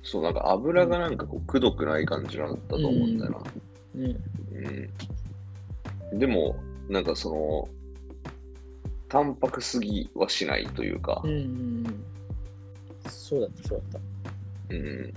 [0.03, 3.43] そう、なんか油がなんかこう、くどくない感じなんだと思うんだよ
[3.95, 4.01] な。
[4.01, 4.15] ね、
[6.11, 6.19] うん。
[6.19, 6.55] でも、
[6.89, 7.69] なんかその、
[9.15, 11.85] 淡白すぎはしないというかうん。
[13.07, 14.01] そうだった、そうだっ
[14.69, 14.75] た。
[14.75, 15.13] うん。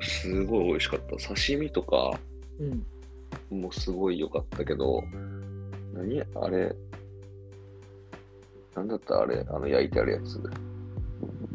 [0.00, 1.16] すごい美味しかった。
[1.16, 2.16] 刺身とか
[3.50, 3.60] うん。
[3.62, 5.02] もすごい良かったけど、
[5.92, 6.72] 何あれ、
[8.76, 9.22] なんだった？
[9.22, 10.40] あれ、あの焼いてあるやつ。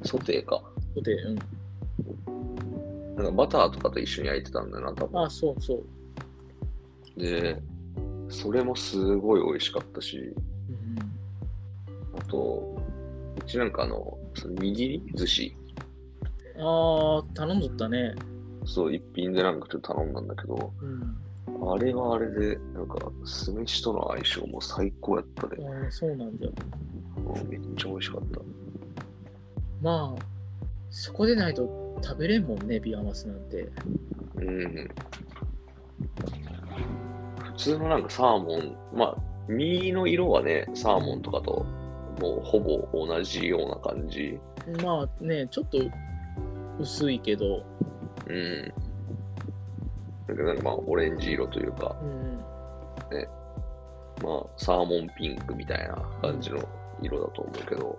[0.04, 0.62] ソテーか。
[0.94, 1.38] ソテー、
[2.28, 2.32] う
[3.14, 3.16] ん。
[3.16, 5.24] なんかバターとかと一緒に焼いてたんだよな、多分。
[5.24, 7.20] あ、そうそう。
[7.20, 7.62] で、
[8.28, 10.57] それもすごい美味しかったし、うん
[12.20, 12.76] あと、
[13.38, 15.56] うちなんかあの、その握り寿司、
[16.56, 18.16] うん、ああ、頼んどったね。
[18.66, 21.72] そう、一品でなんかちょっと頼んだんだけど、うん。
[21.72, 26.48] あれはあれで、なんか、酢飯との相性も最高やったで、ああ、そうなんだ。
[26.48, 28.42] うんめっちゃ美味しかった。
[29.82, 30.24] まあ、
[30.90, 33.70] そこでないと食べれんもんね、ビワマスなんて。
[34.36, 34.90] うん。
[37.44, 41.66] 普通のなんかサーモン、まあ、身の色はね、サーモンとかと、
[42.20, 44.40] もうほぼ同じような感じ。
[44.84, 45.78] まあね、ちょっと
[46.80, 47.64] 薄いけど、
[48.28, 48.74] うん。
[50.28, 52.40] だけどなんかまあ、オレンジ色というか、うん、
[54.24, 56.60] まあ、サーモンピンクみたいな感じの
[57.02, 57.98] 色だと思うけど、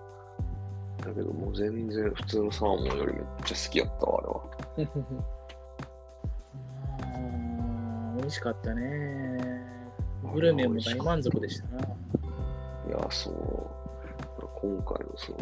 [0.99, 4.41] だけどもう全然普通のサーモンよりめっちゃ好きやったわ、あれは。
[8.17, 9.63] 美味しかったね。
[10.33, 11.79] グルメも大満足でしたな。
[11.79, 13.78] いや、そう。
[14.61, 15.37] 今回のその、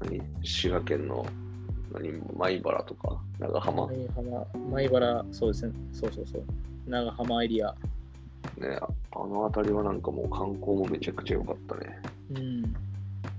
[0.00, 0.20] 何？
[0.42, 1.26] 滋賀県の、
[1.92, 2.12] 何？
[2.12, 5.72] 米原とか、長浜、ね、米浜、米原、そうですね。
[5.92, 6.42] そうそうそう。
[6.86, 7.68] 長浜エリア。
[7.68, 7.76] あ
[9.12, 11.98] あの辺りはなんかもう観光もめちゃくちゃ良かったね。
[12.34, 12.74] うん。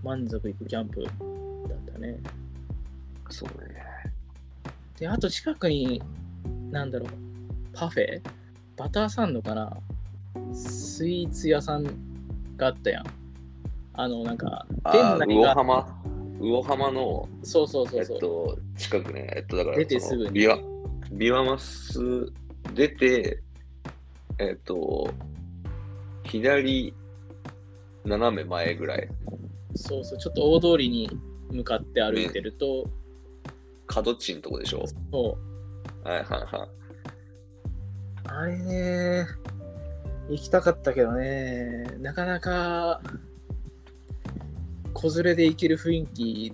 [0.03, 2.17] 満足いくキャンプだったね。
[3.29, 3.75] そうね。
[4.97, 6.01] で、あと近くに、
[6.71, 7.09] なんだろう、
[7.73, 8.21] パフェ？
[8.75, 9.77] バターサンドかな？
[10.53, 11.83] スイーツ屋さん
[12.57, 13.05] があったやん。
[13.97, 16.01] あの、なんか、あ店ー内が、魚浜？
[16.39, 18.15] 魚浜の、そうそうそうそう。
[18.15, 20.31] えっと、近くね、えっと、だから、出てすぐに。
[20.31, 20.57] ビワ、
[21.11, 21.99] ビワマス
[22.73, 23.41] 出て、
[24.37, 25.09] えっ、と、
[26.23, 26.93] 左
[28.03, 29.07] 斜め前ぐらい、
[29.75, 31.09] そうそう、ちょっと大通りに
[31.51, 32.89] 向かって歩いてると、
[33.87, 34.83] 角地んとこでしょ？
[35.11, 35.37] そ
[36.03, 36.69] う、はいはいはい。
[38.27, 39.27] あれね、
[40.29, 43.01] 行きたかったけどね、なかなか、
[44.95, 46.53] 子連れで行ける雰囲気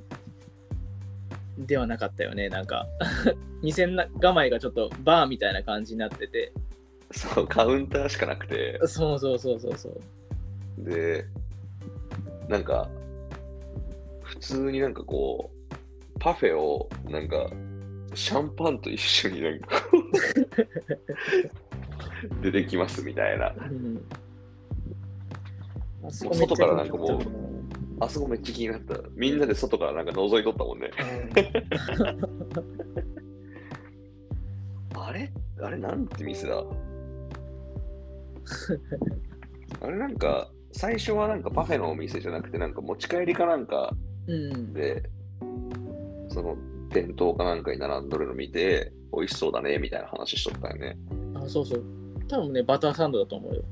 [1.60, 2.88] ではなかったよね、なんか。
[3.62, 6.52] 店の構えがちょっとバーみたいな感じになってて。
[7.12, 10.02] そう、カウンターしかなくて、そうそうそうそうそう。
[10.80, 11.26] で、
[12.48, 12.90] なんか、
[14.24, 17.52] 普通になんかこう、パフェをなんか、
[18.16, 19.68] シャンパンと一緒になんか
[22.42, 23.54] 出てきますみたいな。
[23.58, 24.04] うん
[26.10, 27.51] 外からなんかもう
[28.02, 28.96] あそこめっちゃ気になった。
[29.16, 30.90] みんなで外からなんか覗いとったもんね。
[34.96, 35.32] あれ？
[35.62, 36.64] あれなんて店だ？
[39.82, 43.94] あれなんか、最初はなんかパフェのお店じゃなくて、なんか持ち帰りかなんか
[44.28, 44.74] うん。
[44.74, 45.04] で、
[46.30, 46.58] その
[46.90, 50.98] 店頭かなんかに並んどるの見て、美味しそうだねみたいな話しとったよね。
[51.36, 51.84] あ、そうそう。
[52.28, 53.64] 多分ね、バターサンドだと思うよ。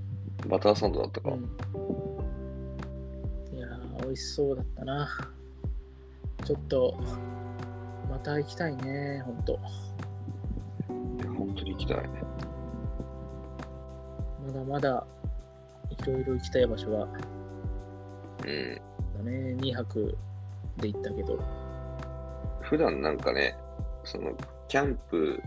[0.47, 1.31] バターサンドだったか。
[1.31, 1.49] うん、
[4.03, 5.07] 美味しそうだったな。
[6.45, 6.97] ちょっと、
[8.09, 9.59] また行きたいね、ほんと。
[11.37, 11.97] 本当に行きたい。
[14.47, 15.05] まだまだ、
[15.89, 17.07] いろいろ行きたい場所は、
[18.45, 18.81] うん。
[19.25, 20.17] だね、2泊
[20.77, 21.39] で行ったけど。
[22.61, 23.55] 普段なんかね、
[24.03, 24.31] その、
[24.67, 25.41] キャンプ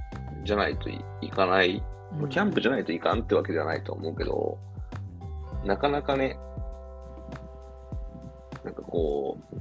[0.45, 1.83] じゃないとい行かない、
[2.13, 4.59] もうキャンプじゃないといかんってわけじゃないと思うけど、
[5.65, 6.39] なかなかね、
[8.65, 9.57] なんかこう、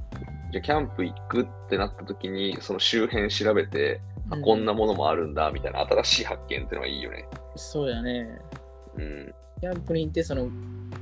[0.52, 4.00] じゃあキャンプ行くってなった時に、その周辺調べて、
[4.30, 7.26] あ、こんなものもあるんだ、みたいな新しい発見ってのがいいよね。
[7.56, 8.38] そうやね。
[8.96, 9.34] うん。
[9.60, 10.48] キャンプに行って、その、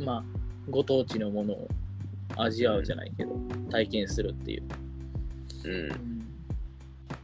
[0.00, 0.24] まあ、
[0.68, 1.68] ご当地のものを
[2.36, 3.36] 味わうじゃないけど、
[3.70, 4.62] 体験するっていう。
[5.64, 5.72] うん。
[5.72, 6.26] うん、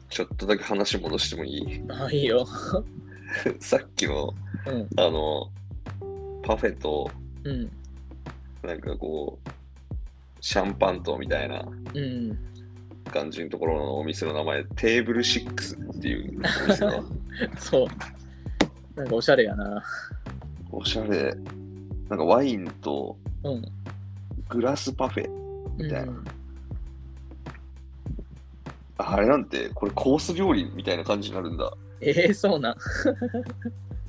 [0.09, 1.83] ちょっとだけ話戻してもいい？
[1.89, 2.45] あ、いいよ。
[3.61, 4.35] さっきの、
[4.67, 5.51] うん、あの、
[6.43, 7.11] パフェと、
[7.45, 7.71] うん、
[8.63, 9.49] なんかこう、
[10.41, 12.39] シャンパンとみたいなうん。
[13.11, 17.03] 感じのところのお店の名前、テーブル6っていうお店だ。
[17.59, 17.87] そう。
[18.97, 19.83] なんかおしゃれやな。
[20.73, 21.35] おしゃれ。
[22.09, 23.65] なんかワインとうん。
[24.49, 25.31] グラスパフェ。
[25.77, 26.25] みたいなうん
[28.99, 31.71] あれなんて、これコース料理みたいな感じになるんだ。
[32.01, 32.77] えー、そうなん。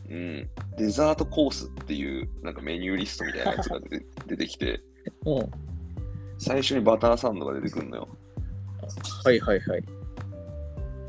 [0.10, 0.50] うん。
[0.78, 4.82] デザートコースっていうなんかメニューリストみたいなやつが出て出てきて、
[5.26, 5.52] うん。
[6.38, 8.08] 最初にバターサンドが出てくるのよ。
[9.24, 9.84] はいはいはい。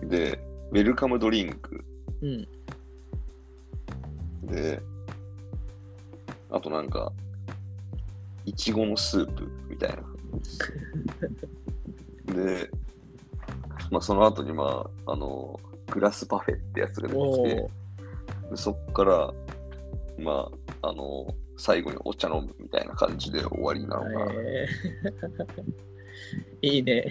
[0.08, 1.84] で、ウェルカムドリンク。
[2.22, 2.48] うん。
[4.46, 4.80] で、
[6.50, 7.12] あとなんか、
[8.44, 9.90] いちごのスープみたい
[12.26, 12.34] な。
[12.34, 12.70] で、
[13.90, 15.58] まあその後にまあ、あの、
[15.90, 17.70] グラスパフェってやつが出ておきて、
[18.54, 19.32] そっから、
[20.18, 20.50] ま
[20.82, 24.32] あ、あの、最後にお茶飲むみたいな感じで終わりなのかな。
[24.32, 25.74] えー、
[26.74, 27.04] いいね。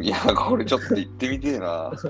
[0.00, 1.92] いや、これちょっと行ってみてえな。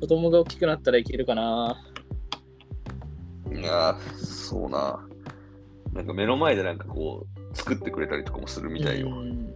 [0.00, 1.82] 子供が大きくなったらいけるかな。
[3.54, 5.06] いや、そうな。
[5.92, 9.08] なんか目の前でなんかこう、作ってくれたりとかもするみたいよ。
[9.08, 9.54] うん。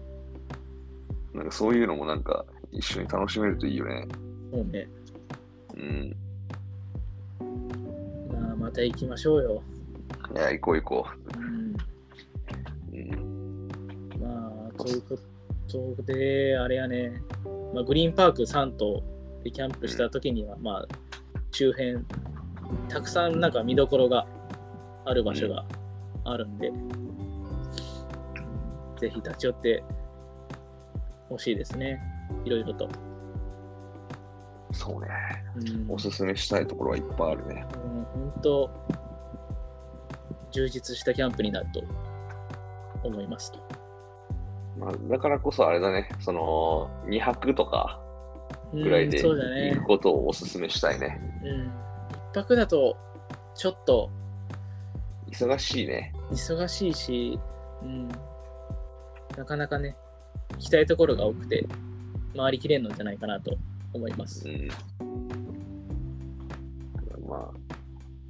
[1.35, 4.07] なんかそういうのもなんか一緒に楽しめるといいよね。
[4.53, 4.89] そうね。
[5.75, 6.17] うん。
[8.71, 9.63] また行きましょうよ。
[10.33, 11.07] いや、行こう行こ
[11.37, 11.75] うん。
[12.93, 12.97] う。
[12.97, 14.09] うん。
[14.21, 15.19] まあ、というこ
[15.97, 17.21] とで、あれやね、
[17.75, 19.03] まあ、グリーンパーク3島
[19.43, 20.89] でキャンプした時には、まあ、
[21.51, 22.05] 周辺、
[22.89, 24.25] たくさんなんか見どころが
[25.05, 25.65] ある場所が
[26.23, 26.71] あるんで、
[29.01, 29.83] ぜひ立ち寄って
[31.29, 32.01] ほしいですね。
[32.45, 32.89] いろいろと。
[34.73, 35.09] そうね。
[35.89, 37.67] うん、おすすめしたいところはいっぱいあるね。
[37.85, 38.71] うん本当、
[40.53, 41.83] 充実したキャンプになると
[43.03, 43.59] 思いますと。
[44.79, 48.01] まあ、だからこそあれだね、その、2泊とか
[48.73, 49.83] ぐらいで行く。
[49.83, 51.21] ことをおすすめしたいね。
[51.45, 51.73] うん。
[52.33, 52.97] 一泊だと、
[53.55, 54.11] ちょっと
[55.31, 56.13] 忙しいね。
[56.31, 57.39] 忙しいし、
[57.83, 58.09] うん、
[59.37, 59.97] なかなかね、
[60.53, 61.67] 行きたいところが多くて、
[62.37, 63.57] 回りきれんのじゃないかなと
[63.93, 64.53] 思いますう。
[64.53, 64.69] ん。
[67.29, 67.53] ま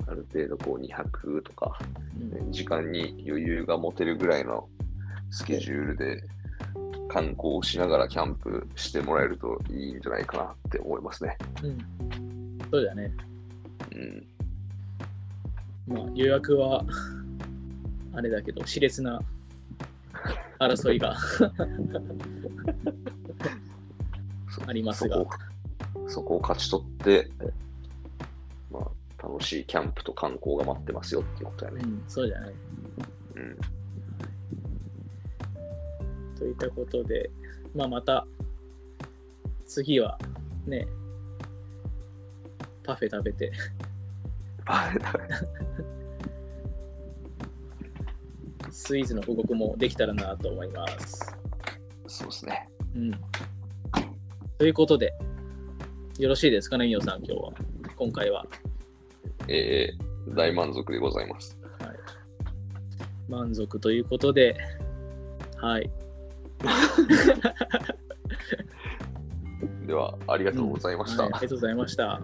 [0.07, 1.79] あ、ある程度こう2泊とか、
[2.21, 4.69] うんね時間に余裕が持てるぐらいの
[5.31, 6.23] スケジュールで
[7.09, 11.37] 観光しながらキャンプしてもらえるといいんじゃないかなって思いますね。
[11.63, 11.79] うん。
[12.71, 13.13] そうだね。
[13.93, 14.27] うん。
[15.87, 16.85] まあ、予約は、
[18.13, 19.21] あれだけど、熾烈な
[20.61, 21.17] 争いが
[24.51, 25.25] そありますが
[26.09, 27.31] そこを勝ち取って、
[28.71, 31.81] まあ、楽しいキャンプと観光が待ってますよっていうことやね。
[31.85, 32.55] うん、そうじゃない。
[33.37, 33.57] うん。
[36.37, 37.31] といったことで、
[37.75, 38.27] まあ、また、
[39.67, 40.19] 次は、
[40.67, 40.87] ね、
[42.85, 43.53] パフェ食べて、
[48.71, 51.37] スイーツの報告もできたらなと思います。
[52.07, 52.69] そうですね。
[52.95, 53.11] うん。
[54.59, 55.15] ということで、
[56.21, 57.51] よろしいですかね、みおさん、今日は。
[57.97, 58.45] 今回は。
[59.49, 61.59] えー、大満足でございます。
[61.79, 61.91] はい、
[63.27, 64.55] 満足ということで、
[65.57, 65.91] はい。
[69.87, 71.23] では、ありがとうございました。
[71.23, 72.21] はいありがとうございました。